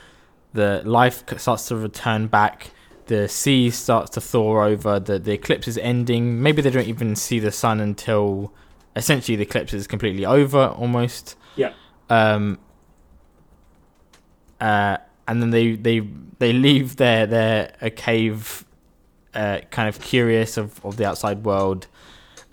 [0.54, 2.72] The life starts to return back.
[3.08, 5.00] The sea starts to thaw over.
[5.00, 6.42] The the eclipse is ending.
[6.42, 8.54] Maybe they don't even see the sun until
[8.96, 11.36] essentially the eclipse is completely over almost.
[11.56, 11.74] Yeah.
[12.10, 12.60] Um.
[14.62, 14.98] Uh,
[15.28, 16.00] and then they they
[16.40, 18.64] they leave their their a cave,
[19.34, 21.88] uh, kind of curious of of the outside world,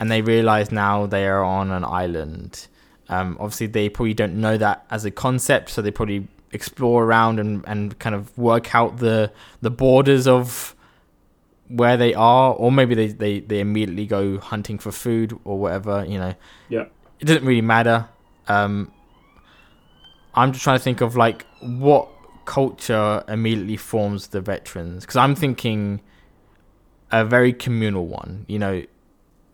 [0.01, 2.67] and they realize now they are on an island.
[3.11, 7.39] Um, obviously, they probably don't know that as a concept, so they probably explore around
[7.39, 10.75] and, and kind of work out the the borders of
[11.69, 16.03] where they are, or maybe they, they, they immediately go hunting for food or whatever.
[16.09, 16.35] You know,
[16.71, 16.87] Yeah.
[17.21, 18.09] it doesn't really matter.
[18.47, 18.91] Um,
[20.39, 22.09] I'm just trying to think of like what
[22.45, 26.01] culture immediately forms the Vetrans because I'm thinking
[27.11, 28.45] a very communal one.
[28.49, 28.85] You know,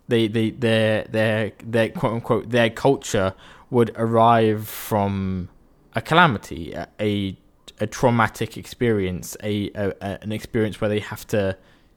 [0.08, 3.34] they they their their their quote unquote their culture
[3.70, 5.48] would arrive from
[5.94, 7.38] a calamity, a
[7.80, 11.56] a, traumatic experience, a, a, a an experience where they have to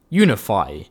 [0.09, 0.83] unify.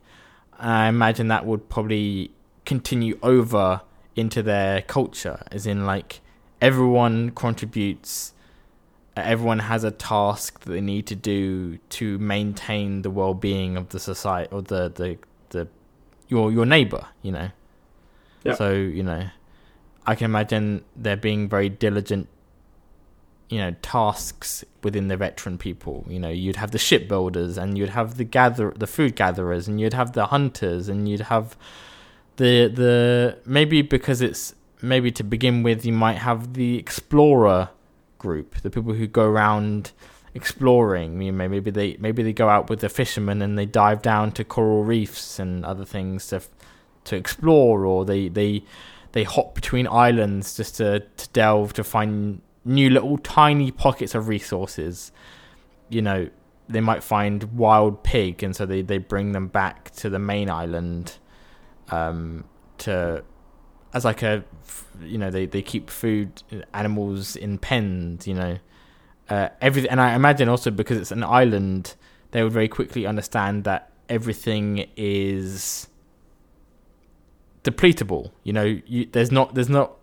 [0.59, 2.31] I imagine that would probably
[2.65, 3.81] continue over
[4.15, 6.21] into their culture, as in like
[6.61, 8.33] everyone contributes.
[9.17, 13.99] Everyone has a task that they need to do to maintain the well-being of the
[13.99, 15.19] society or the the,
[15.51, 15.69] the
[16.29, 17.07] your your neighbor.
[17.23, 17.49] You know.
[18.45, 18.55] Yeah.
[18.55, 19.29] So you know,
[20.07, 22.29] I can imagine there being very diligent,
[23.49, 26.05] you know, tasks within the Vetran people.
[26.09, 29.81] You know, you'd have the shipbuilders, and you'd have the gather the food gatherers, and
[29.81, 31.57] you'd have the hunters, and you'd have
[32.37, 37.71] the the maybe because it's maybe to begin with, you might have the explorer
[38.19, 39.93] group, the people who go around
[40.35, 41.21] exploring.
[41.21, 44.33] You know, maybe they maybe they go out with the fishermen and they dive down
[44.33, 46.43] to coral reefs and other things to
[47.05, 48.63] to explore, or they they
[49.13, 54.29] they hop between islands just to to delve to find new little tiny pockets of
[54.29, 55.13] resources.
[55.89, 56.29] You know,
[56.69, 60.51] they might find wild pig, and so they they bring them back to the main
[60.51, 61.17] island,
[61.91, 62.45] um,
[62.79, 63.25] to
[63.97, 64.45] as like a
[65.01, 66.43] you know they they keep food
[66.75, 68.27] animals in pens.
[68.27, 68.59] You know,
[69.31, 71.95] uh, everything, and I imagine also because it's an island,
[72.31, 75.89] they would very quickly understand that everything is
[77.65, 78.31] depletable.
[78.45, 79.97] You know, you, there's not there's not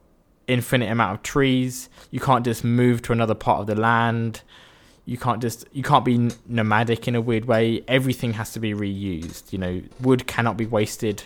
[0.47, 1.87] infinite amount of trees.
[2.09, 4.41] You can't just move to another part of the land.
[5.05, 7.83] You can't just you can't be nomadic in a weird way.
[7.87, 9.53] Everything has to be reused.
[9.53, 11.23] You know, wood cannot be wasted.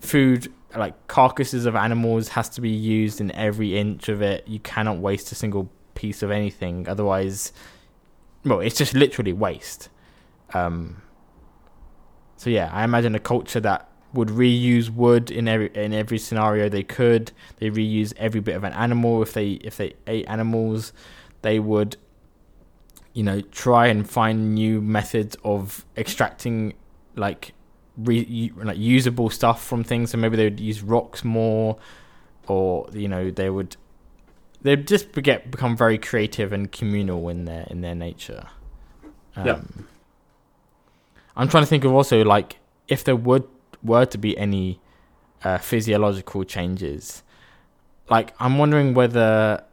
[0.00, 4.46] Food like carcasses of animals has to be used in every inch of it.
[4.46, 6.88] You cannot waste a single piece of anything.
[6.88, 7.52] Otherwise,
[8.44, 9.88] well, it's just literally waste.
[10.54, 11.02] Um,
[12.36, 16.68] so yeah, I imagine a culture that would reuse wood in every in every scenario
[16.68, 17.32] they could.
[17.58, 20.92] They reuse every bit of an animal if they if they ate animals.
[21.42, 21.96] They would,
[23.12, 26.74] you know, try and find new methods of extracting
[27.16, 27.52] like
[28.04, 30.10] re, like usable stuff from things.
[30.10, 31.76] So maybe they would use rocks more,
[32.46, 33.76] or you know they would
[34.62, 38.46] they'd just get become very creative and communal in their in their nature.
[39.36, 39.60] Um, yeah.
[41.36, 42.58] I'm trying to think of also like
[42.88, 43.46] if there would
[43.82, 44.80] were to be any
[45.42, 47.22] uh, physiological changes,
[48.10, 49.64] like I'm wondering whether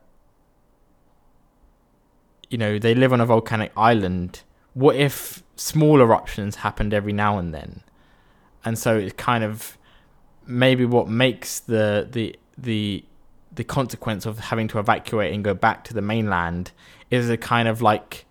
[2.49, 4.43] you know they live on a volcanic island.
[4.73, 7.81] What if small eruptions happened every now and then?
[8.67, 9.77] And so it's kind of
[10.45, 13.05] maybe what makes the the the
[13.53, 16.71] the consequence of having to evacuate and go back to the mainland
[17.09, 18.25] is a kind of like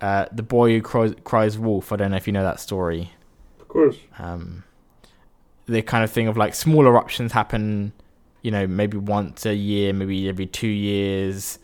[0.00, 1.92] uh, the boy who cries, cries, wolf.
[1.92, 3.12] I don't know if you know that story.
[3.60, 3.96] Of course.
[4.18, 4.64] Um,
[5.66, 7.92] the kind of thing of like small eruptions happen,
[8.42, 11.60] you know, maybe once a year, maybe every two years,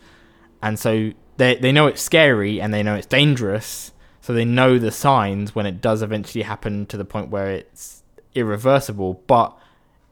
[0.61, 4.79] and so they they know it's scary and they know it's dangerous, so they know
[4.79, 7.94] the signs when it does eventually happen to the point where it's
[8.35, 9.57] irreversible, but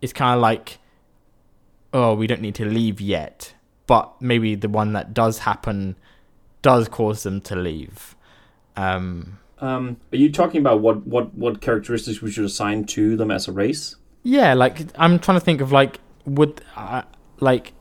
[0.02, 0.80] it's kind of like,
[1.94, 3.54] oh, we don't need to leave yet.
[3.86, 5.98] But maybe the one that does happen
[6.62, 8.16] does cause them to leave.
[8.76, 13.30] Um, um, are you talking about what, what, what characteristics we should assign to them
[13.30, 13.98] as a race?
[14.24, 17.04] Yeah, like I'm trying to think of like would uh,
[17.42, 17.74] like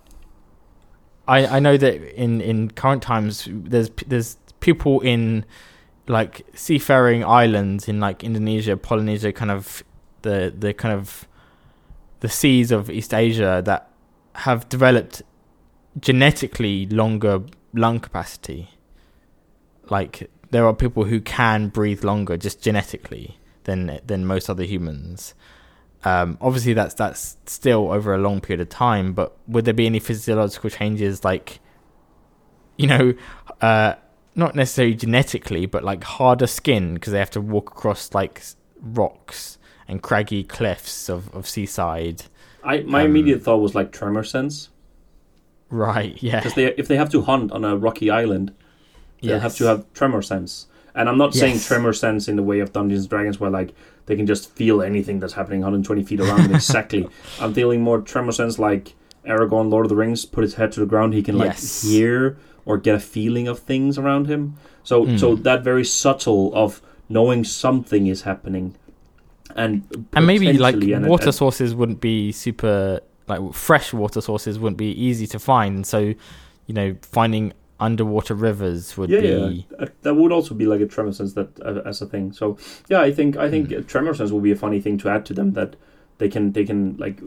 [1.28, 5.44] I I know that in in current times there's there's people in
[6.09, 9.85] like seafaring islands in like Indonesia, Polynesia, kind of
[10.22, 11.26] the the kind of
[12.20, 13.90] the seas of East Asia that
[14.37, 15.22] have developed
[16.00, 17.42] genetically longer
[17.74, 18.70] lung capacity.
[19.90, 25.35] Like there are people who can breathe longer just genetically than than most other humans.
[26.04, 29.12] Um, obviously, that's that's still over a long period of time.
[29.12, 31.61] But would there be any physiological changes, like
[32.76, 33.14] you know,
[33.61, 33.94] uh,
[34.35, 38.42] not necessarily genetically, but like harder skin because they have to walk across like
[38.80, 39.58] rocks
[39.92, 42.24] and craggy cliffs of, of seaside.
[42.64, 44.70] I my um, immediate thought was like tremor sense.
[45.68, 46.20] Right.
[46.22, 46.40] Yeah.
[46.40, 48.55] Because they if they have to hunt on a rocky island,
[49.20, 49.42] they yes.
[49.42, 50.66] have to have tremor sense.
[50.94, 51.40] And I'm not yes.
[51.40, 53.74] saying tremor sense in the way of Dungeons and Dragons, where like
[54.07, 57.07] they can just feel anything that's happening 120 feet around them exactly.
[57.40, 58.94] I'm feeling more tremor sense like
[59.26, 61.12] Aragorn, Lord of the Rings, put his head to the ground.
[61.14, 61.83] He can like yes.
[61.83, 64.57] hear or get a feeling of things around him.
[64.85, 65.20] So mm.
[65.20, 68.74] so that very subtle of knowing something is happening
[69.57, 74.93] and and maybe like water sources wouldn't be super like fresh water sources wouldn't be
[74.93, 75.87] easy to find.
[75.87, 79.87] So you know, finding underwater rivers would yeah, be yeah.
[80.03, 82.33] that would also be like a tremor sense that uh, as a thing.
[82.33, 83.87] So yeah, I think I think mm.
[83.87, 85.77] tremor sense will be a funny thing to add to them that
[86.19, 87.21] they can they can like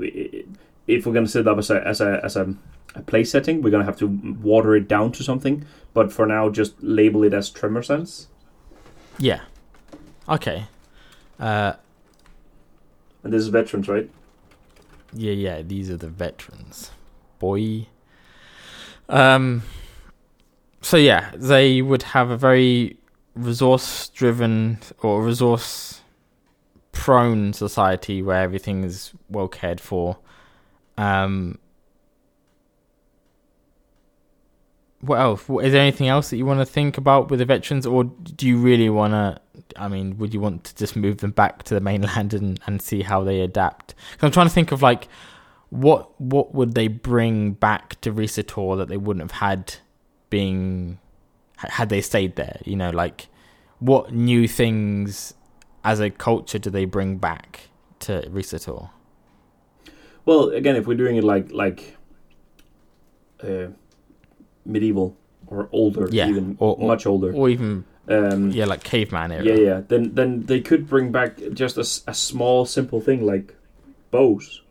[0.88, 2.54] if we're going to set up as a as a as a,
[2.96, 5.66] a place setting, we're going to have to water it down to something.
[5.94, 8.28] But for now, just label it as tremor sense.
[9.18, 9.42] Yeah.
[10.28, 10.66] Okay.
[11.40, 11.74] Uh,
[13.26, 14.10] and this is Vetrans, right?
[15.12, 15.62] Yeah, yeah.
[15.62, 16.92] These are the Vetrans,
[17.40, 17.88] boy.
[19.10, 19.64] Um.
[20.82, 22.98] So yeah, they would have a very
[23.34, 30.20] resource-driven or resource-prone society where everything is well cared for.
[30.98, 31.58] Um.
[35.06, 35.50] What else?
[35.50, 38.48] Is there anything else that you want to think about with the Vetrans, or do
[38.48, 39.40] you really want to
[39.78, 42.82] I mean, would you want to just move them back to the mainland and, and
[42.82, 43.96] see how they adapt?
[44.12, 45.08] Because I'm trying to think of like
[45.70, 49.76] what what would they bring back to Risator that they wouldn't have had
[50.30, 51.00] being
[51.58, 52.60] had they stayed there?
[52.66, 53.28] You know, like
[53.80, 55.34] what new things
[55.84, 57.70] as a culture do they bring back
[58.00, 58.90] to Risator?
[60.26, 61.98] Well, again, if we're doing it like like
[63.44, 63.68] uh,
[64.66, 65.16] medieval
[65.48, 69.44] or older, yeah, even or, or, much older, or even um, yeah, like caveman era.
[69.44, 69.82] Yeah, yeah.
[69.88, 73.56] Then then they could bring back just a, a small, simple thing like
[74.12, 74.62] bows.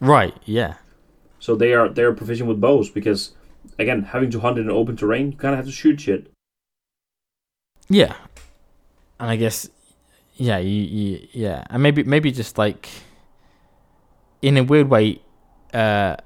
[0.00, 0.34] Right.
[0.44, 0.74] Yeah.
[1.38, 3.32] So they are they're proficient with bows because
[3.78, 6.30] again, having to hunt in an open terrain, you kind of have to shoot shit.
[7.88, 8.14] Yeah,
[9.20, 9.68] and I guess
[10.36, 12.88] yeah, you, you yeah, and maybe maybe just like
[14.42, 15.20] in a weird way,
[15.72, 16.16] uh,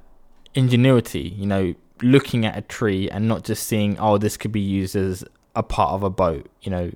[0.55, 1.35] ingenuity.
[1.37, 4.97] You know, looking at a tree and not just seeing, oh, this could be used
[4.97, 5.25] as
[5.55, 6.49] a part of a boat.
[6.63, 6.91] You know,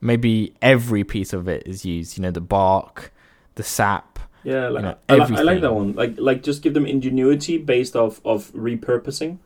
[0.00, 2.16] maybe every piece of it is used.
[2.16, 3.12] You know, the bark,
[3.54, 4.18] the sap.
[4.44, 5.92] Yeah, like, you know, I, li- I like that one.
[5.94, 9.38] Like, like just give them ingenuity based off of repurposing,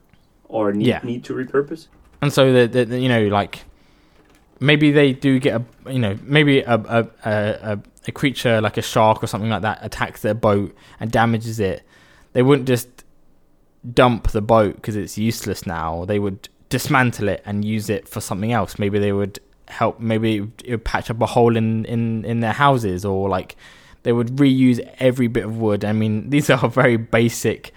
[0.45, 1.01] or need, Yeah.
[1.03, 1.87] need to repurpose.
[2.21, 3.65] and so the, the, the- you know like
[4.59, 7.33] maybe they do get a you know maybe a a, a
[7.73, 7.79] a
[8.09, 11.83] a creature like a shark or something like that attacks their boat and damages it
[12.35, 12.89] they wouldn't just
[13.95, 18.21] dump the boat because it's useless now they would dismantle it and use it for
[18.21, 18.79] something else.
[18.79, 22.53] Maybe they would help maybe it would- patch up a hole in in in their
[22.53, 23.57] houses or like
[24.03, 25.85] they would reuse every bit of wood.
[25.85, 27.73] I mean these are very basic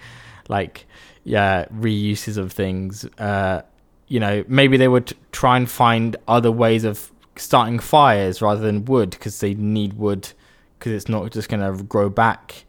[0.48, 0.86] like
[1.24, 3.04] yeah reuses of things.
[3.18, 3.62] Uh
[4.06, 8.84] you know, maybe they would try and find other ways of starting fires rather than
[8.84, 10.28] wood because they need wood
[10.78, 12.64] because it's not just going to grow back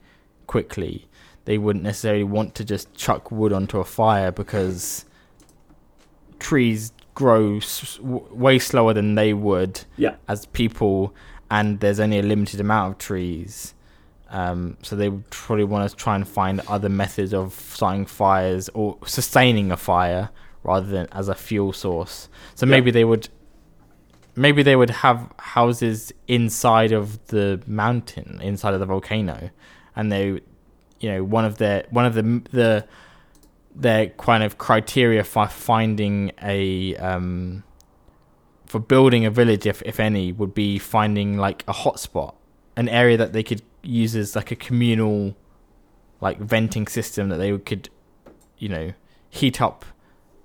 [0.48, 1.06] quickly.
[1.46, 5.06] They wouldn't necessarily want to just chuck wood onto a fire because
[6.40, 10.16] trees grow s- w- way slower than they would Yeah.
[10.28, 11.14] as people,
[11.50, 13.74] and there's only a limited amount of trees.
[14.30, 18.70] Um, so they would probably want to try and find other methods of starting fires
[18.74, 20.30] or sustaining a fire
[20.64, 22.28] rather than as a fuel source.
[22.56, 22.72] So Yeah.
[22.72, 23.30] maybe they would
[24.38, 29.50] maybe they would have houses inside of the mountain, inside of the volcano,
[29.96, 30.42] and they
[31.06, 32.88] you know one of their one of the the
[33.76, 37.64] their kind of criteria for finding a um
[38.66, 42.34] for building a village if if any would be finding like a hotspot
[42.76, 45.36] an area that they could use as like a communal
[46.22, 47.88] like venting system that they could
[48.58, 48.92] you know
[49.30, 49.86] heat up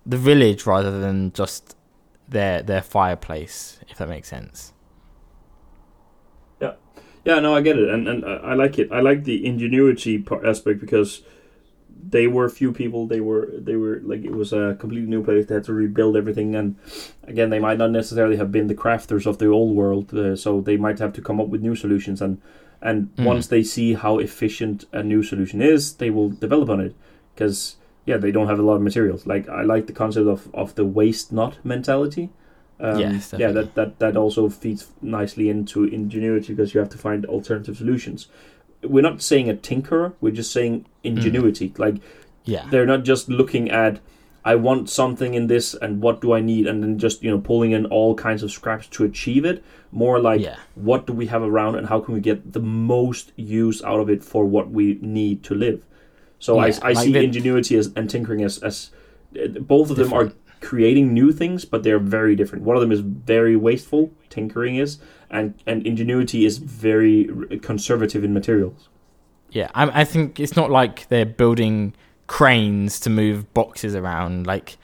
[0.05, 1.75] the village rather than just
[2.29, 4.75] their their fireplace if that makes sense
[7.25, 8.91] Yeah, no, I get it, and and I I like it.
[8.91, 11.23] I like the ingenuity part aspect because
[12.11, 13.07] they were few people.
[13.07, 15.47] They were they were like it was a completely new place.
[15.47, 16.77] They had to rebuild everything, and
[17.25, 20.61] again, they might not necessarily have been the crafters of the old world, uh, so
[20.61, 22.23] they might have to come up with new solutions.
[22.23, 22.41] And
[22.83, 23.25] and Mm.
[23.27, 26.95] once they see how efficient a new solution is, they will develop on it
[27.35, 29.27] because yeah, they don't have a lot of materials.
[29.27, 32.31] Like I like the concept of of the waste not mentality.
[32.81, 36.99] Um, Yes, yeah, that, that that also feeds nicely into ingenuity because you have to
[36.99, 38.29] find alternative solutions.
[38.83, 41.73] We're not saying a tinkerer; we're just saying ingenuity.
[41.77, 41.97] Like
[42.45, 44.01] yeah they're not just looking at
[44.43, 47.39] I want something in this and what do I need and then just you know
[47.39, 49.63] pulling in all kinds of scraps to achieve it.
[49.93, 53.33] More like yeah what do we have around and how can we get the most
[53.37, 55.83] use out of it for what we need to live.
[56.39, 58.91] So Yeah, I, I like see the- ingenuity as and tinkering as as
[59.39, 60.37] uh, both of them are Different.
[60.61, 62.65] Creating new things, but they're very different.
[62.65, 64.99] One of them is very wasteful, tinkering is,
[65.31, 67.29] and and ingenuity is very
[67.63, 68.89] conservative in materials.
[69.51, 71.95] Yeah, I, I think it's not like they're building
[72.27, 74.79] cranes to move boxes around, like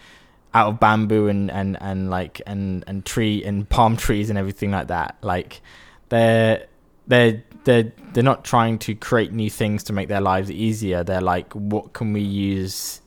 [0.55, 4.71] out of bamboo and and and like and and tree and palm trees and everything
[4.71, 5.17] like that.
[5.23, 5.61] Like
[6.09, 6.67] they're
[7.07, 11.05] they're they're they're not trying to create new things to make their lives easier.
[11.05, 13.01] They're like, what can we use?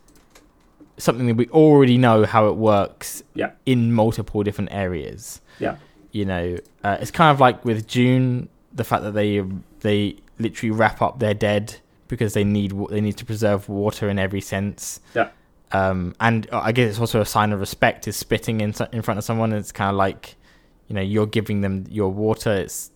[1.00, 3.52] Something that we already know how it works Yeah.
[3.66, 5.42] in multiple different areas.
[5.60, 5.78] Yeah.
[6.12, 9.44] You know, uh, it's kind of like with June, the fact that they
[9.80, 11.76] they literally wrap up their dead
[12.08, 15.00] because they need they need to preserve water in every sense.
[15.16, 15.30] Yeah.
[15.72, 19.18] Um, and I guess it's also a sign of respect is spitting in in front
[19.18, 19.54] of someone.
[19.54, 20.36] It's kind of like,
[20.88, 22.52] you know, you're giving them your water.
[22.52, 22.92] It's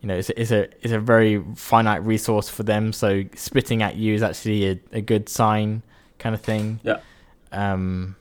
[0.00, 2.92] you know, it's, it's a it's a very finite resource for them.
[2.92, 5.82] So spitting at you is actually a, a good sign,
[6.20, 6.78] kind of thing.
[6.84, 7.00] Yeah.
[7.56, 8.16] Um.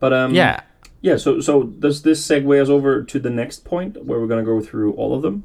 [0.00, 0.62] But um, yeah.
[1.00, 1.16] yeah.
[1.16, 4.60] So so does this segue us over to the next point where we're gonna go
[4.60, 5.44] through all of them?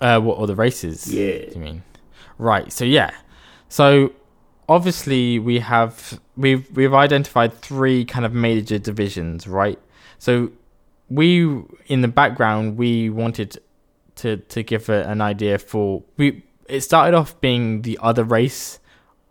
[0.00, 0.20] Uh.
[0.20, 1.12] What are the races?
[1.12, 1.50] Yeah.
[1.54, 1.82] you mean?
[2.36, 2.72] Right.
[2.72, 3.12] So yeah.
[3.68, 4.12] So
[4.68, 9.78] obviously we have we've we've identified three kind of major divisions, right?
[10.18, 10.50] So
[11.08, 13.58] we in the background we wanted
[14.16, 18.78] to to give a, an idea for we it started off being the other race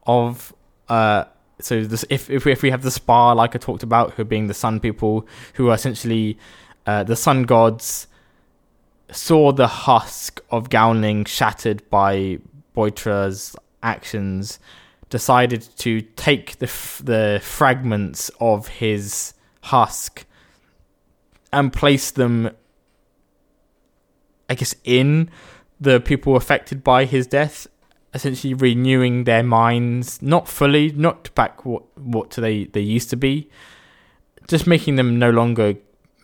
[0.08, 0.54] of
[0.90, 1.26] uh
[1.60, 4.24] so this if if we, if we have the spa like I talked about who
[4.24, 6.38] being the sun people who are essentially
[6.86, 8.08] uh, the sun gods
[9.12, 12.40] saw the husk of Galning shattered by
[12.76, 14.60] Boitra's actions,
[15.10, 19.34] decided to take the f- the fragments of his
[19.64, 20.26] husk
[21.52, 22.52] and place them,
[24.50, 25.30] I guess, in
[25.80, 27.68] the people affected by his death,
[28.18, 33.50] essentially renewing their minds, not fully, not back what what they they used to be,
[34.48, 35.76] just making them no longer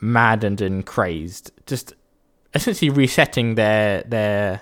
[0.01, 1.93] maddened and crazed, just
[2.53, 4.61] essentially resetting their their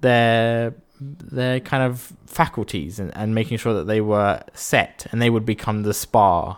[0.00, 5.28] their their kind of faculties and, and making sure that they were set and they
[5.28, 6.56] would become the spa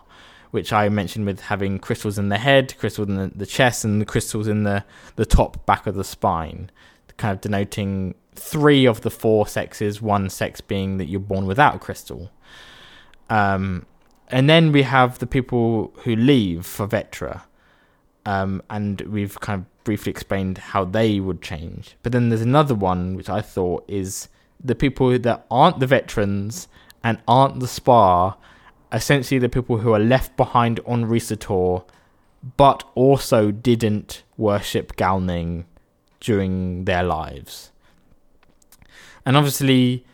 [0.50, 4.00] which I mentioned with having crystals in the head, crystals in the, the chest, and
[4.00, 4.84] the crystals in the,
[5.16, 6.70] the top back of the spine,
[7.16, 11.76] kind of denoting three of the four sexes, one sex being that you're born without
[11.76, 12.30] a crystal.
[13.30, 13.86] Um,
[14.28, 17.42] and then we have the people who leave for Vetra,
[18.24, 21.96] um, and we've kind of briefly explained how they would change.
[22.02, 24.28] But then there's another one which I thought is
[24.62, 26.66] the people that aren't the Vetrans
[27.04, 28.36] and aren't the spa
[28.92, 31.84] essentially the people who are left behind on Risator,
[32.56, 35.64] but also didn't worship Galning
[36.20, 37.72] during their lives.
[39.24, 40.04] And obviously,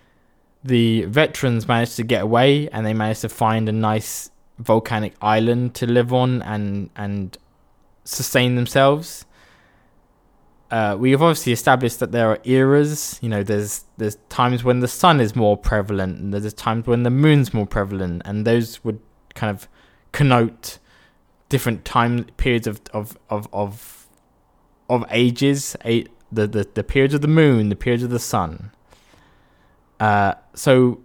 [0.65, 5.75] the Vetrans managed to get away and they managed to find a nice volcanic island
[5.75, 7.37] to live on and and
[8.05, 9.25] sustain themselves
[10.73, 13.19] uh, we have obviously established that there are eras.
[13.21, 17.03] You know, there's there's times when the sun is more prevalent, and there's times when
[17.03, 18.99] the moon's more prevalent, and those would
[19.35, 19.69] kind of
[20.13, 20.79] connote
[21.51, 24.02] different time periods of of of of,
[24.89, 25.77] of ages.
[25.85, 28.71] A, the, the the periods of the moon, the periods of the sun.
[30.01, 31.01] Uh, so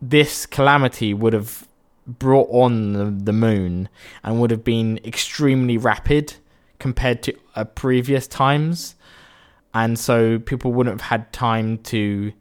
[0.00, 1.68] this calamity would have
[2.06, 3.88] brought on the, the moon
[4.24, 6.34] and would have been extremely rapid
[6.80, 8.96] compared to uh, previous times.
[9.72, 12.32] And so people wouldn't have had time to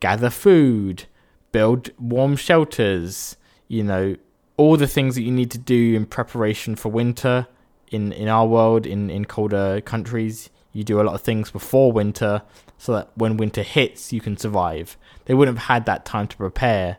[0.00, 1.04] gather food,
[1.50, 3.36] build warm shelters,
[3.68, 4.16] you know,
[4.56, 7.46] all the things that you need to do in preparation for winter
[7.90, 10.50] in, in our world, in, in colder countries.
[10.72, 12.42] You do a lot of things before winter
[12.78, 14.96] so that when winter hits, you can survive.
[15.24, 16.98] They wouldn't have had that time to prepare.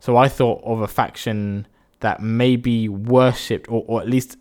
[0.00, 1.66] So I thought of a faction
[2.00, 4.36] that maybe worshipped or, or at least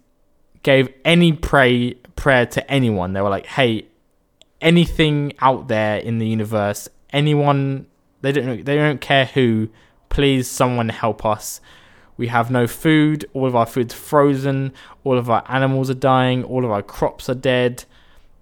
[0.64, 3.14] gave any pray prayer to anyone.
[3.14, 3.86] They were like, "Hey,
[4.60, 7.88] anything out there in the universe, anyone
[8.22, 9.70] they don't they don't care who,
[10.10, 11.62] please someone help us.
[12.22, 13.26] We have no food.
[13.34, 14.74] All of our food's frozen.
[15.04, 16.44] All of our animals are dying.
[16.44, 17.86] All of our crops are dead.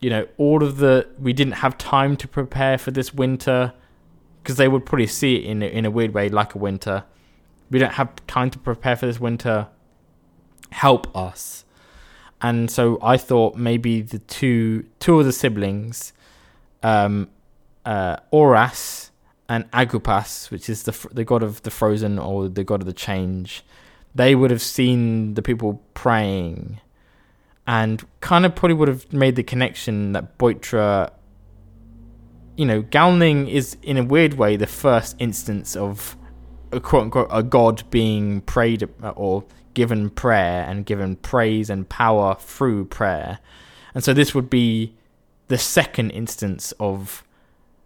[0.02, 3.74] You know, all of the we didn't have time to prepare for this winter
[4.44, 7.06] because they would probably see it in in a weird way like a winter.
[7.72, 9.68] We don't have time to prepare for this winter.
[10.72, 11.64] Help us
[12.42, 16.14] and so I thought maybe the two two of the siblings,
[16.84, 17.30] um,
[17.86, 19.09] uh, Oras
[19.50, 22.94] and Agupas, which is the the god of the frozen or the god of the
[22.94, 23.64] change,
[24.14, 26.80] they would have seen the people praying,
[27.68, 31.12] and kind of probably would have made the connection that Boitra.
[32.56, 36.16] You know, Galning is in a weird way the first instance of
[36.72, 39.44] a quote unquote a god being prayed or
[39.74, 43.40] given prayer and given praise and power through prayer.
[43.96, 44.94] And so this would be
[45.48, 47.24] the second instance of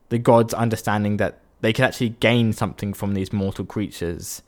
[0.09, 4.43] the gods understanding that they could actually gain something from these mortal creatures.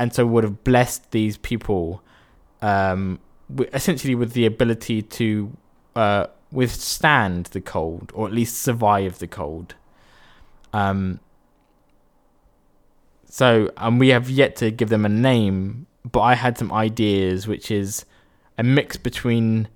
[0.00, 2.02] And so would have blessed these people
[2.60, 3.20] um,
[3.72, 5.56] essentially with the ability to
[5.94, 9.76] uh, withstand the cold or at least survive the cold.
[10.72, 11.20] Um,
[13.26, 17.46] so, and we have yet to give them a name, but I had some ideas,
[17.46, 18.04] which is
[18.58, 19.68] a mix between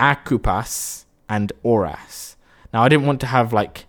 [0.00, 2.34] Akupas and Oras.
[2.72, 3.86] Now I didn't want to have like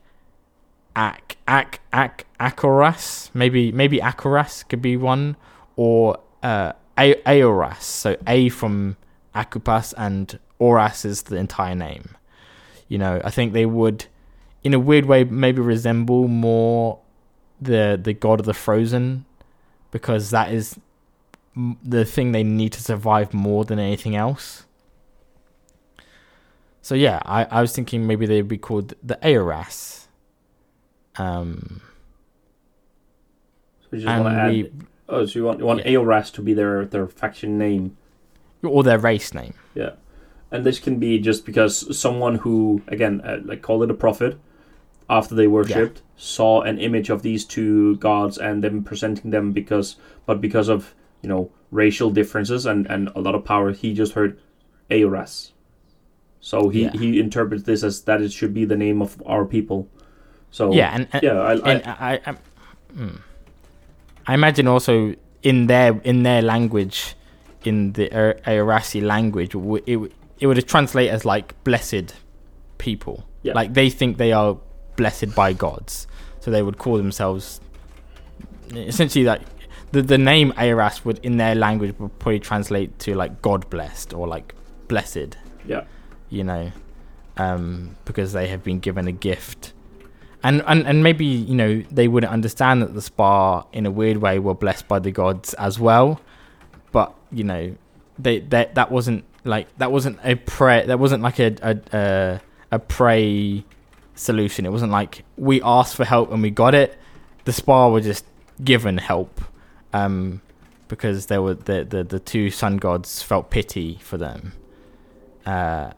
[0.96, 3.30] Ak Ak Ak Akoras.
[3.34, 5.36] Maybe maybe Akoras could be one,
[5.76, 7.82] or uh, Aoras.
[7.82, 8.98] So A from
[9.34, 12.16] Akupas and Oras is the entire name.
[12.88, 14.06] You know, I think they would,
[14.64, 17.00] in a weird way, maybe resemble more
[17.60, 19.26] the the god of the frozen,
[19.92, 20.80] because that is
[21.84, 24.66] the thing they need to survive more than anything else.
[26.82, 30.03] So yeah, I, I was thinking maybe they'd be called the Aoras.
[31.18, 31.82] Um,
[33.82, 34.52] so you just want to add.
[34.52, 34.72] We,
[35.10, 35.94] oh, so you want you want yeah.
[35.94, 37.98] Aoras to be their their faction name,
[38.64, 39.54] or their race name?
[39.76, 39.92] Yeah,
[40.52, 44.40] and this can be just because someone who again uh, like call it a prophet
[45.10, 46.12] after they worshipped yeah.
[46.16, 50.96] saw an image of these two gods and them presenting them because but because of
[51.22, 54.40] you know racial differences and and a lot of power he just heard
[54.90, 55.52] Aoras
[56.40, 56.92] so he yeah.
[56.92, 59.88] he interprets this as that it should be the name of our people
[60.54, 62.36] so yeah and, and yeah I and I, I, I,
[62.94, 63.16] hmm.
[64.28, 67.16] I, imagine also in their in their language
[67.64, 68.08] in the
[68.48, 72.14] Aorasi language it it would translate as like blessed
[72.78, 73.54] people yeah.
[73.54, 74.58] like they think they are
[74.96, 76.08] blessed by gods
[76.40, 77.60] so they would call themselves
[78.74, 79.42] essentially like
[79.92, 84.14] the the name Aras would in their language would probably translate to like God blessed
[84.14, 84.54] or like
[84.88, 85.38] blessed.
[85.66, 85.86] Yeah.
[86.30, 86.72] You know.
[87.38, 89.73] um, because they have been given a gift.
[90.46, 94.18] And, and and maybe you know they wouldn't understand that the spa in a weird
[94.18, 96.20] way were blessed by the gods as well,
[96.92, 97.76] but you know
[98.20, 102.42] they, they that wasn't like that wasn't a pray that wasn't like a a a,
[102.74, 103.64] a pray
[104.16, 104.66] solution.
[104.66, 106.98] It wasn't like we asked for help and we got it.
[107.46, 108.26] The spa were just
[108.64, 109.42] given help
[109.94, 110.42] um,
[110.88, 114.54] because there were the, the the two sun gods felt pity for them,
[115.46, 115.92] uh,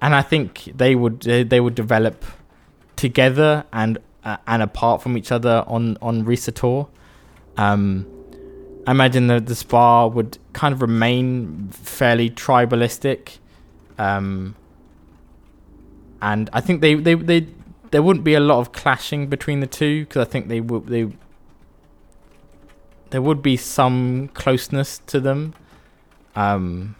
[0.00, 2.24] and I think they would they would develop
[3.02, 6.88] together and uh, and apart from each other on on Risator.
[7.56, 8.06] Um,
[8.86, 13.38] I imagine that the spa would kind of remain fairly tribalistic.
[13.98, 14.54] Um,
[16.20, 17.46] and I think they, they, they
[17.90, 20.86] there wouldn't be a lot of clashing between the two because I think they would
[20.86, 21.12] they
[23.10, 25.54] there would be some closeness to them.
[26.34, 26.96] Um,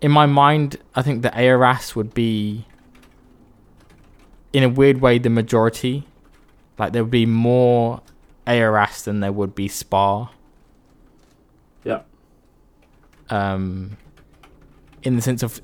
[0.00, 2.66] in my mind, I think the Aoras would be,
[4.56, 6.06] in a weird way, the majority.
[6.78, 8.00] Like there would be more
[8.46, 10.30] Aoras than there would be Spa.
[11.84, 12.00] Yeah.
[13.28, 13.98] Um,
[15.02, 15.60] in the sense of,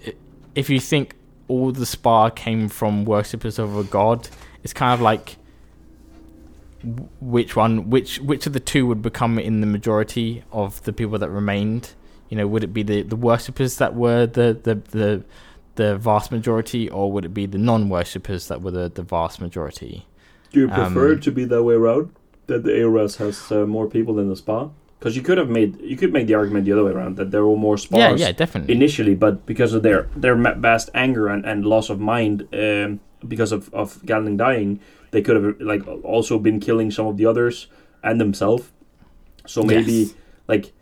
[0.54, 1.14] if you think
[1.48, 4.28] all the Spa came from worshippers of a god,
[4.62, 5.36] it's kind of like
[7.18, 11.18] which one, which which of the two would become in the majority of the people
[11.18, 11.94] that remained?
[12.28, 15.24] You know, would it be the the worshippers that were the the the,
[15.76, 20.06] the vast majority, or would it be the non-worshippers that were the, the vast majority?
[20.50, 22.14] Do you prefer um, it to be that way around?
[22.46, 24.68] That the Aoras has uh, more people than the Spa?
[24.98, 27.32] Because you could have made you could make the argument the other way around that
[27.32, 27.98] there were more spas.
[27.98, 28.72] Yeah, yeah, definitely.
[28.72, 33.50] Initially, but because of their their vast anger and, and loss of mind, um, because
[33.50, 34.78] of of Galning dying,
[35.10, 37.66] they could have like also been killing some of the others
[38.04, 38.70] and themselves.
[39.46, 40.14] So maybe yes.
[40.46, 40.72] like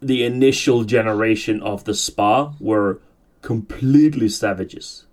[0.00, 3.00] the initial generation of the spa were
[3.46, 5.06] completely savages.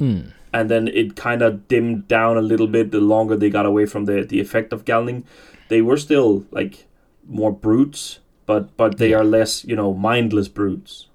[0.00, 0.32] Mm.
[0.52, 3.86] And then it kind of dimmed down a little bit the longer they got away
[3.86, 5.22] from the, the effect of Galning.
[5.68, 6.88] They were still like
[7.28, 9.18] more brutes, but but they yeah.
[9.18, 11.06] are less, you know, mindless brutes.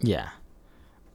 [0.00, 0.30] Yeah.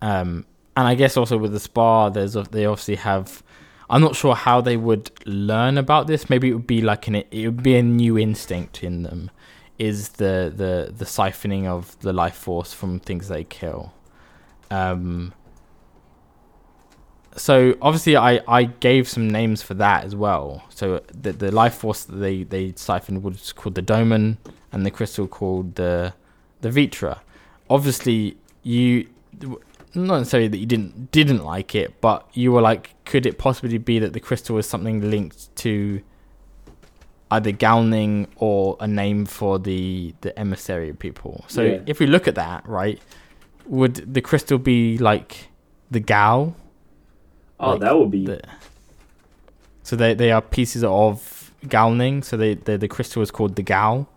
[0.03, 0.45] Um
[0.77, 3.41] and I guess also with the spa there's they obviously have
[3.89, 6.29] I'm not sure how they would learn about this.
[6.29, 9.31] Maybe it would be like an it would be a new instinct in them,
[9.79, 13.93] is the the the siphoning of the life force from things they kill.
[14.71, 15.33] Um.
[17.35, 20.63] So obviously, I, I gave some names for that as well.
[20.69, 24.37] So the the life force that they they siphoned was called the Doman,
[24.71, 26.13] and the crystal called the
[26.61, 27.19] the Vitra.
[27.69, 29.07] Obviously, you
[29.95, 33.77] not necessarily that you didn't didn't like it, but you were like, could it possibly
[33.77, 36.01] be that the crystal was something linked to
[37.31, 41.45] either Galning or a name for the the emissary people?
[41.47, 41.79] So yeah.
[41.85, 42.99] if we look at that, right,
[43.69, 45.47] would the crystal be like
[45.89, 46.55] the Gal?
[47.59, 48.25] Oh, like that would be.
[48.25, 48.41] The,
[49.83, 52.23] so they they are pieces of Galning.
[52.23, 54.09] So they, they the crystal is called the Gal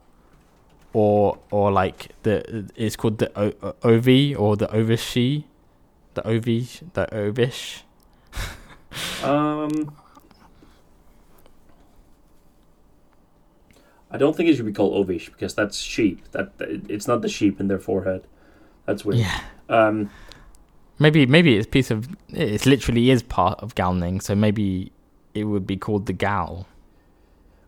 [0.93, 5.45] or or like the it's called the o- Ovi or the Ovishi
[6.15, 7.83] the Ovish, the Ovish.
[9.25, 9.95] um,
[14.11, 16.31] I don't think it should be called Ovish because that's sheep.
[16.33, 18.27] That it's not the sheep in their forehead.
[18.87, 19.21] That's weird.
[19.21, 19.41] Yeah.
[19.69, 20.11] Um,
[20.99, 24.93] maybe maybe it's piece of it literally is part of Galning, so maybe
[25.35, 26.67] it would be called the Gal.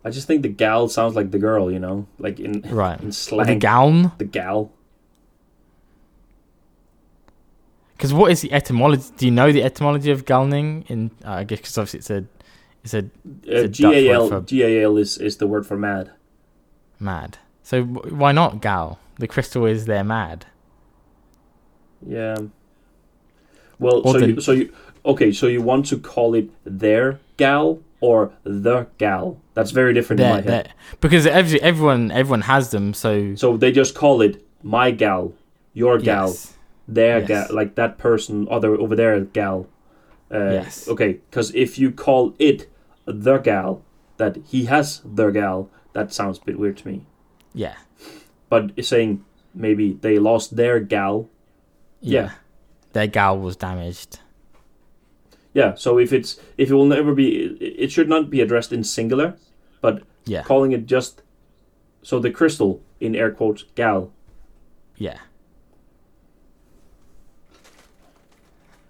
[0.05, 3.11] I just think the gal sounds like the girl, you know, like in right in
[3.11, 3.47] slang.
[3.47, 4.13] The gown.
[4.19, 4.71] The gal.
[7.97, 9.05] Because what is the etymology?
[9.17, 10.85] Do you know the etymology of Galning?
[10.91, 12.25] In uh, I guess because obviously it's a
[12.83, 13.11] it's a,
[13.45, 16.11] it's uh, a gal gal is is the word for mad.
[17.01, 17.39] Mad.
[17.63, 18.99] So why not gal?
[19.19, 20.45] The crystal is their mad.
[22.07, 22.37] Yeah.
[23.79, 24.73] Well, or so the, you, so you
[25.05, 25.33] okay?
[25.33, 29.41] So you want to call it their gal or the gal?
[29.55, 30.73] That's very different in my head.
[31.01, 32.95] Because every, everyone everyone has them.
[32.95, 35.33] So so they just call it my gal,
[35.73, 36.29] your gal.
[36.29, 36.55] Yes
[36.87, 37.29] their yes.
[37.29, 39.67] gal, like that person, other over there gal.
[40.31, 40.89] Uh, yes.
[40.89, 42.71] Okay, because if you call it
[43.05, 43.83] the gal,
[44.17, 47.07] that he has the gal, that sounds a bit weird to me.
[47.53, 47.77] Yeah.
[48.49, 49.25] But saying
[49.55, 51.29] maybe they lost their gal.
[52.05, 52.21] Yeah.
[52.21, 52.31] yeah.
[52.93, 54.21] Their gal was damaged.
[55.53, 58.83] Yeah, so if it's if it will never be, it should not be addressed in
[58.85, 59.37] singular,
[59.81, 60.43] but yeah.
[60.43, 61.23] calling it just
[62.03, 64.13] so the crystal in air quotes gal.
[64.97, 65.19] Yeah.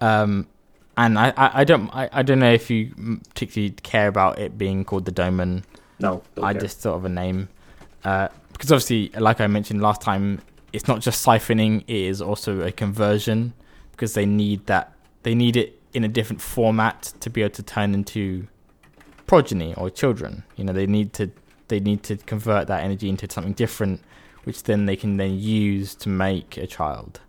[0.00, 0.46] Um,
[0.96, 4.58] and I, I, I don't I, I don't know if you particularly care about it
[4.58, 5.64] being called the Doman.
[6.00, 6.62] No, I care.
[6.62, 7.48] just thought of a name
[8.04, 10.40] uh, because obviously, like I mentioned last time,
[10.74, 13.54] it's not just siphoning; it is also a conversion
[13.92, 17.62] because they need that they need it in a different format to be able to
[17.62, 18.48] turn into
[19.26, 20.42] progeny or children.
[20.56, 21.30] You know, they need to
[21.68, 24.02] they need to convert that energy into something different,
[24.42, 27.20] which then they can then use to make a child.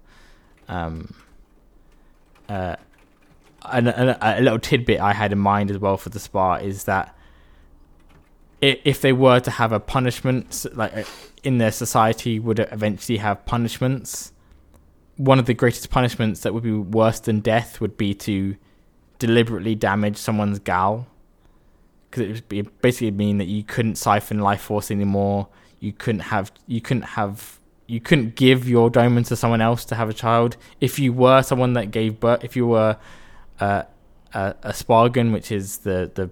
[0.67, 1.13] Um,
[2.49, 2.75] uh,
[3.71, 6.85] and, and a little tidbit I had in mind as well for the spa is
[6.85, 7.15] that
[8.83, 11.03] if they were to have a punishment, like uh,
[11.43, 14.31] in their society, would eventually have punishments.
[15.17, 18.55] One of the greatest punishments that would be worse than death would be to
[19.19, 21.07] deliberately damage someone's gal,
[22.09, 25.47] because it would be basically mean that you couldn't siphon life force anymore.
[25.79, 26.51] You couldn't have.
[26.67, 27.59] You couldn't have.
[27.87, 30.57] You couldn't give your diamond to someone else to have a child.
[30.81, 32.97] If you were someone that gave birth, if you were
[33.59, 33.83] uh,
[34.33, 36.31] a, a spargan, which is the the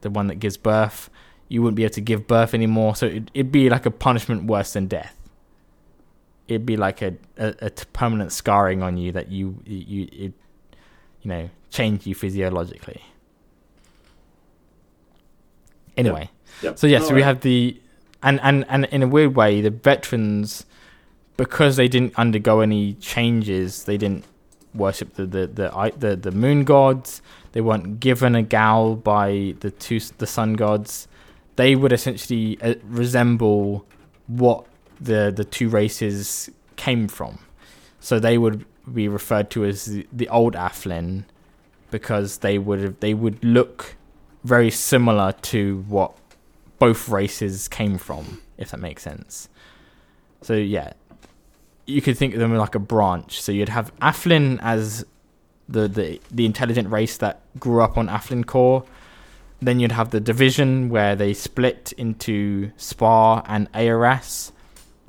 [0.00, 1.10] the one that gives birth,
[1.48, 2.96] you wouldn't be able to give birth anymore.
[2.96, 5.14] So it, would it'd be like a punishment worse than death.
[6.48, 10.32] It'd be like a, a, a permanent scarring on you that you you it,
[11.22, 13.02] you know change you physiologically.
[15.96, 16.62] Anyway, yep.
[16.62, 16.78] Yep.
[16.78, 17.80] so yeah, so we have the
[18.22, 20.64] and and and in a weird way, the Vetrans
[21.36, 24.24] because they didn't undergo any changes, they didn't
[24.74, 27.22] worship the the the the, the moon gods.
[27.52, 31.06] They weren't given a gal by the two the sun gods
[31.56, 33.86] they would essentially uh, resemble
[34.26, 34.66] what
[35.00, 37.38] the the two races came from.
[38.00, 41.24] So they would be referred to as the, the old Aflin
[41.90, 43.96] because they would have, they would look
[44.42, 46.12] very similar to what
[46.78, 49.48] both races came from, if that makes sense.
[50.42, 50.92] So yeah,
[51.86, 53.40] you could think of them like a branch.
[53.40, 55.06] So you'd have Aflin as
[55.68, 58.84] the, the the intelligent race that grew up on Aflin core,
[59.60, 64.52] then you'd have the division where they split into Spa and ARS.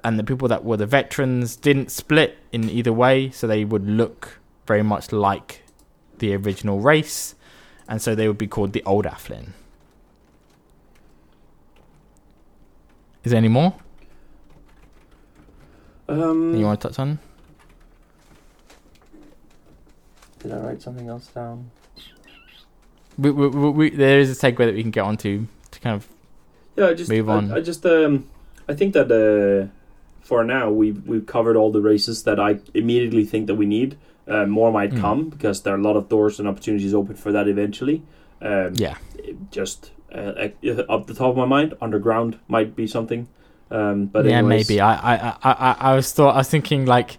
[0.03, 3.87] And the people that were the Vetrans didn't split in either way, so they would
[3.87, 5.63] look very much like
[6.19, 7.35] the original race.
[7.87, 9.49] And so they would be called the Old Aflin.
[13.23, 13.73] Is there any more?
[16.07, 17.17] Um, you want to touch on?
[20.39, 21.71] Did I write something else down?
[23.18, 26.07] We, we, we, there is a segue that we can get onto to kind of
[26.76, 27.51] yeah, just move on.
[27.51, 28.28] I, I just um,
[28.68, 29.72] I think that uh,
[30.22, 33.97] for now we've we've covered all the races that I immediately think that we need.
[34.28, 34.99] Uh, more might mm.
[34.99, 38.01] come because there are a lot of doors and opportunities open for that eventually.
[38.41, 38.97] Um, yeah,
[39.51, 40.49] just uh,
[40.89, 43.28] up the top of my mind, underground might be something.
[43.70, 44.68] Um, but yeah, anyways.
[44.68, 44.82] maybe.
[44.82, 47.18] I, I, I, I was thought I was thinking like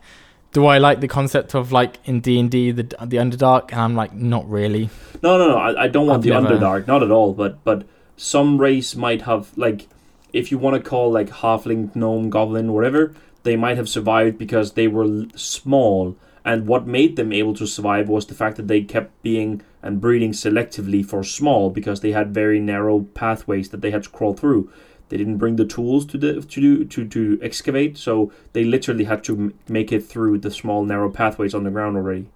[0.57, 3.73] do I like the concept of like in D and D the the Underdark?
[3.73, 4.89] And I'm like, not really.
[5.23, 5.59] No, no, no.
[5.59, 6.47] I, I don't want I've the never...
[6.47, 7.35] Underdark, not at all.
[7.35, 7.87] But but
[8.17, 9.87] some race might have like,
[10.33, 14.73] if you want to call like halfling, gnome, goblin, whatever, they might have survived because
[14.73, 16.17] they were small.
[16.43, 20.01] And what made them able to survive was the fact that they kept being and
[20.01, 24.33] breeding selectively for small because they had very narrow pathways that they had to crawl
[24.33, 24.73] through.
[25.09, 29.05] They didn't bring the tools to the to do to to excavate, so they literally
[29.05, 32.27] had to m- make it through the small narrow pathways on the ground already.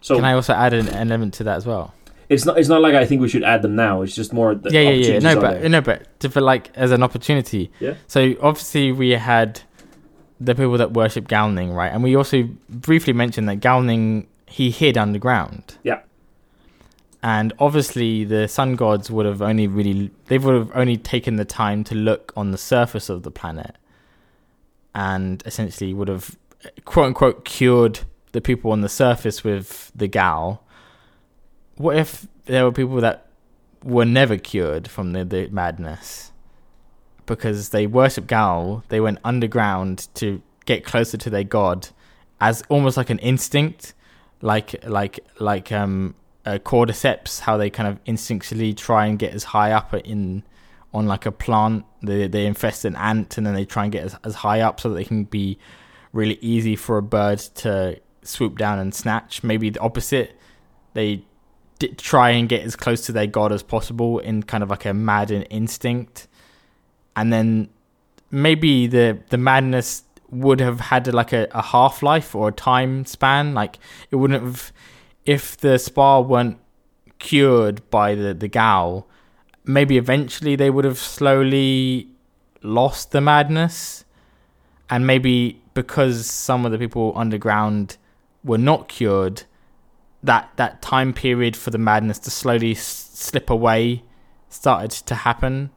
[0.00, 1.92] So can I also add an, element to that as well?
[2.28, 2.58] It's not.
[2.58, 4.02] It's not like I think we should add them now.
[4.02, 4.52] It's just more.
[4.70, 5.18] yeah, yeah, yeah.
[5.18, 5.68] No, but there.
[5.68, 7.70] no, but to, for like as an opportunity.
[7.80, 7.94] Yeah.
[8.06, 9.60] So obviously we had
[10.40, 11.92] the people that worship Galning, right?
[11.92, 15.76] And we also briefly mentioned that Galning he hid underground.
[15.82, 16.00] Yeah
[17.24, 21.44] and obviously the sun gods would have only really they would have only taken the
[21.44, 23.76] time to look on the surface of the planet
[24.94, 26.36] and essentially would have
[26.84, 28.00] quote unquote cured
[28.32, 30.62] the people on the surface with the gal
[31.76, 33.26] what if there were people that
[33.82, 36.30] were never cured from the, the madness?
[37.26, 41.88] Because they worship gal they went underground to get closer to their god
[42.38, 43.94] as almost like an instinct
[44.42, 46.14] like like like um
[46.46, 50.42] uh, cordyceps, how they kind of instinctually try and get as high up in
[50.92, 51.84] on like a plant.
[52.02, 54.80] They they infest an ant and then they try and get as, as high up
[54.80, 55.58] so that they can be
[56.12, 59.42] really easy for a bird to swoop down and snatch.
[59.42, 60.38] Maybe the opposite.
[60.92, 61.24] They
[61.96, 64.94] try and get as close to their god as possible in kind of like a
[64.94, 66.28] madden instinct,
[67.16, 67.68] and then
[68.30, 73.04] maybe the the madness would have had like a, a half life or a time
[73.04, 73.54] span.
[73.54, 73.78] Like
[74.10, 74.72] it wouldn't have
[75.26, 76.58] if the spa weren't
[77.18, 79.06] cured by the the gal,
[79.64, 82.08] maybe eventually they would have slowly
[82.62, 84.04] lost the madness,
[84.90, 87.96] and maybe because some of the people underground
[88.42, 89.42] were not cured,
[90.22, 94.02] that that time period for the madness to slowly s- slip away
[94.48, 95.70] started to happen,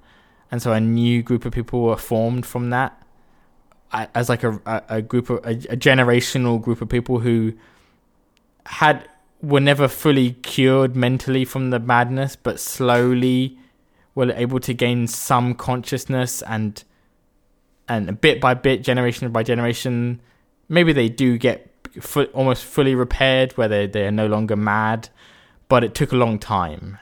[0.52, 3.02] and so a new group of people were formed from that,
[3.92, 7.54] as like a a, group of a, a generational group of people who
[8.66, 9.08] had
[9.42, 13.58] were never fully cured mentally from the madness, but slowly
[14.16, 16.84] were able to gain some consciousness and
[17.88, 20.22] and bit by bit, generation by generation,
[20.68, 21.72] maybe they do get
[22.02, 25.10] fu- almost fully repaired, where they they are no longer mad,
[25.70, 26.98] but it took a long time.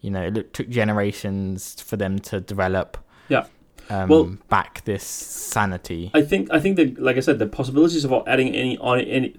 [0.00, 2.98] You know, it took generations for them to develop.
[3.28, 3.46] Yeah.
[3.88, 6.10] Um, well, back this sanity.
[6.12, 9.36] I think I think that, like I said, the possibilities of adding any on any.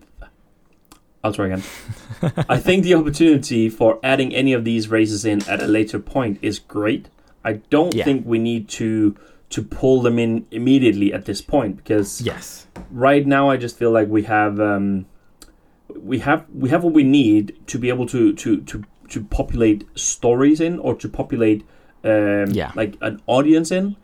[1.27, 1.63] I'll try again.
[2.49, 6.39] I think the opportunity for adding any of these races in at a later point
[6.41, 7.09] is great.
[7.43, 8.05] I don't yeah.
[8.05, 9.15] think we need to
[9.49, 13.91] to pull them in immediately at this point because yes, right now I just feel
[13.91, 15.05] like we have um,
[15.95, 19.85] we have we have what we need to be able to to to to populate
[19.95, 21.65] stories in or to populate
[22.03, 22.71] um, yeah.
[22.75, 23.95] like an audience in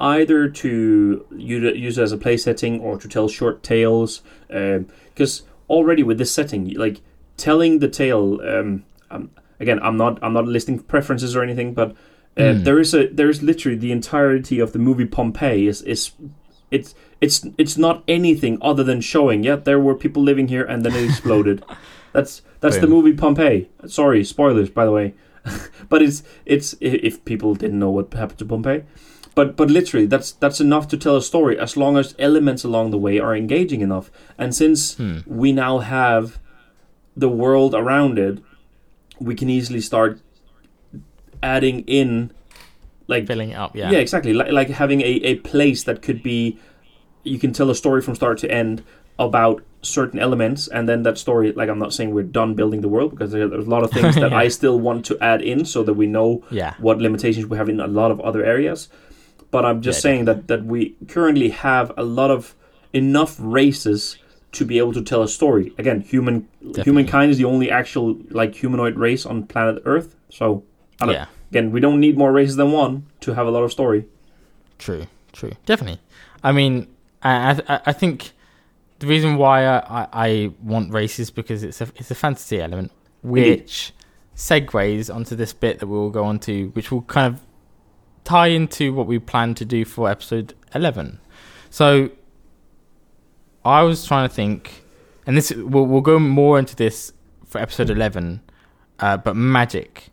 [0.00, 5.46] either to use it as a play setting or to tell short tales because um,
[5.72, 7.00] already with this setting like
[7.36, 11.96] telling the tale um, um, again i'm not i'm not listing preferences or anything but
[12.36, 12.64] uh, mm.
[12.64, 16.12] There is a there is literally the entirety of the movie Pompeii is is
[16.70, 19.44] it's it's it's not anything other than showing.
[19.44, 21.62] Yeah, there were people living here and then it exploded.
[22.12, 22.82] that's that's Boom.
[22.82, 23.68] the movie Pompeii.
[23.86, 25.14] Sorry, spoilers by the way.
[25.90, 28.84] but it's it's if people didn't know what happened to Pompeii.
[29.34, 32.90] But but literally that's that's enough to tell a story as long as elements along
[32.90, 34.10] the way are engaging enough.
[34.36, 35.20] And since hmm.
[35.26, 36.38] we now have
[37.16, 38.38] the world around it,
[39.18, 40.20] we can easily start
[41.42, 42.32] adding in
[43.08, 46.22] like filling it up yeah yeah exactly like, like having a, a place that could
[46.22, 46.58] be
[47.24, 48.82] you can tell a story from start to end
[49.18, 52.88] about certain elements and then that story like i'm not saying we're done building the
[52.88, 54.36] world because there's a lot of things that yeah.
[54.36, 56.74] i still want to add in so that we know yeah.
[56.78, 58.88] what limitations we have in a lot of other areas
[59.50, 62.54] but i'm just yeah, saying that that we currently have a lot of
[62.92, 64.18] enough races
[64.52, 66.82] to be able to tell a story again human definitely.
[66.84, 70.62] humankind is the only actual like humanoid race on planet earth so
[71.10, 71.26] yeah.
[71.52, 74.06] Again, we don't need more races than one to have a lot of story.
[74.78, 76.00] True, true, definitely.
[76.42, 76.86] I mean,
[77.22, 78.30] I I, I think
[79.00, 82.90] the reason why I, I want races because it's a it's a fantasy element,
[83.22, 83.92] which
[84.34, 87.42] segues onto this bit that we will go on to, which will kind of
[88.24, 91.20] tie into what we plan to do for episode eleven.
[91.70, 92.10] So
[93.64, 94.84] I was trying to think,
[95.26, 97.12] and this we'll, we'll go more into this
[97.46, 98.40] for episode eleven,
[98.98, 100.12] uh, but magic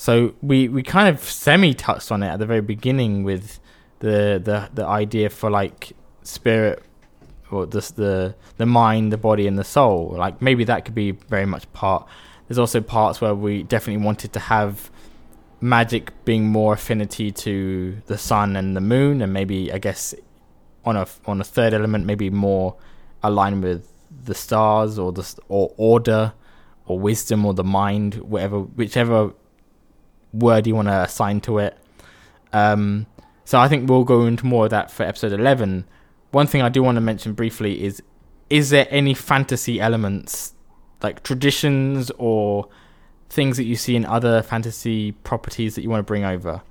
[0.00, 3.60] so we, we kind of semi touched on it at the very beginning with
[3.98, 5.92] the the, the idea for like
[6.22, 6.82] spirit
[7.50, 10.14] or just the the mind, the body, and the soul.
[10.16, 12.08] Like maybe that could be very much part.
[12.48, 14.90] There's also parts where we definitely wanted to have
[15.60, 20.14] magic being more affinity to the sun and the moon, and maybe I guess
[20.84, 22.76] on a on a third element maybe more
[23.22, 23.86] aligned with
[24.24, 26.32] the stars or the or order
[26.86, 29.32] or wisdom or the mind, whatever whichever
[30.32, 31.76] word you want to assign to it.
[32.52, 33.06] Um,
[33.44, 35.84] so I think we'll go into more of that for episode 11.
[36.30, 38.02] One thing I do want to mention briefly is
[38.48, 40.54] is there any fantasy elements,
[41.02, 42.68] like traditions or
[43.30, 46.62] things that you see in other fantasy properties that you want to bring over?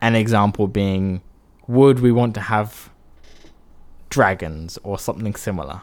[0.00, 1.22] An example being,
[1.66, 2.90] would we want to have
[4.10, 5.80] dragons or something similar?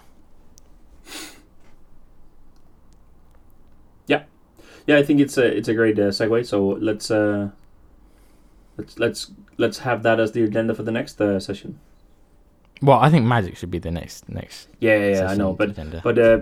[4.07, 4.23] yeah,
[4.87, 6.45] yeah, I think it's a it's a great uh, segue.
[6.45, 7.49] So let's uh,
[8.77, 11.79] let's let's let's have that as the agenda for the next uh, session.
[12.81, 14.69] Well, I think magic should be the next next.
[14.79, 16.01] Yeah, yeah, yeah I know, but agenda.
[16.03, 16.39] but uh,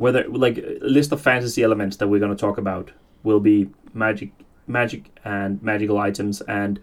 [0.00, 2.90] whether like a list of fantasy elements that we're going to talk about
[3.22, 4.32] will be magic,
[4.66, 6.80] magic, and magical items and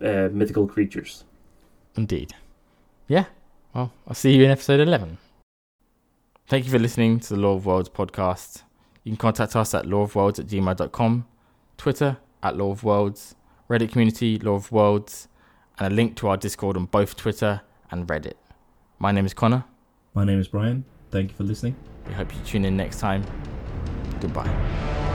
[0.00, 1.24] uh, mythical creatures.
[1.96, 2.34] Indeed.
[3.08, 3.24] Yeah.
[3.74, 5.18] Well, I'll see you in episode eleven.
[6.46, 8.62] Thank you for listening to the Lore of Worlds podcast.
[9.02, 11.26] You can contact us at loreofworlds at gmail.com,
[11.76, 13.34] Twitter at Lore of Worlds,
[13.68, 15.26] Reddit community Lore of Worlds,
[15.80, 18.34] and a link to our Discord on both Twitter and Reddit.
[19.00, 19.64] My name is Connor.
[20.14, 20.84] My name is Brian.
[21.12, 21.76] Thank you for listening.
[22.08, 23.22] We hope you tune in next time.
[24.20, 25.11] Goodbye.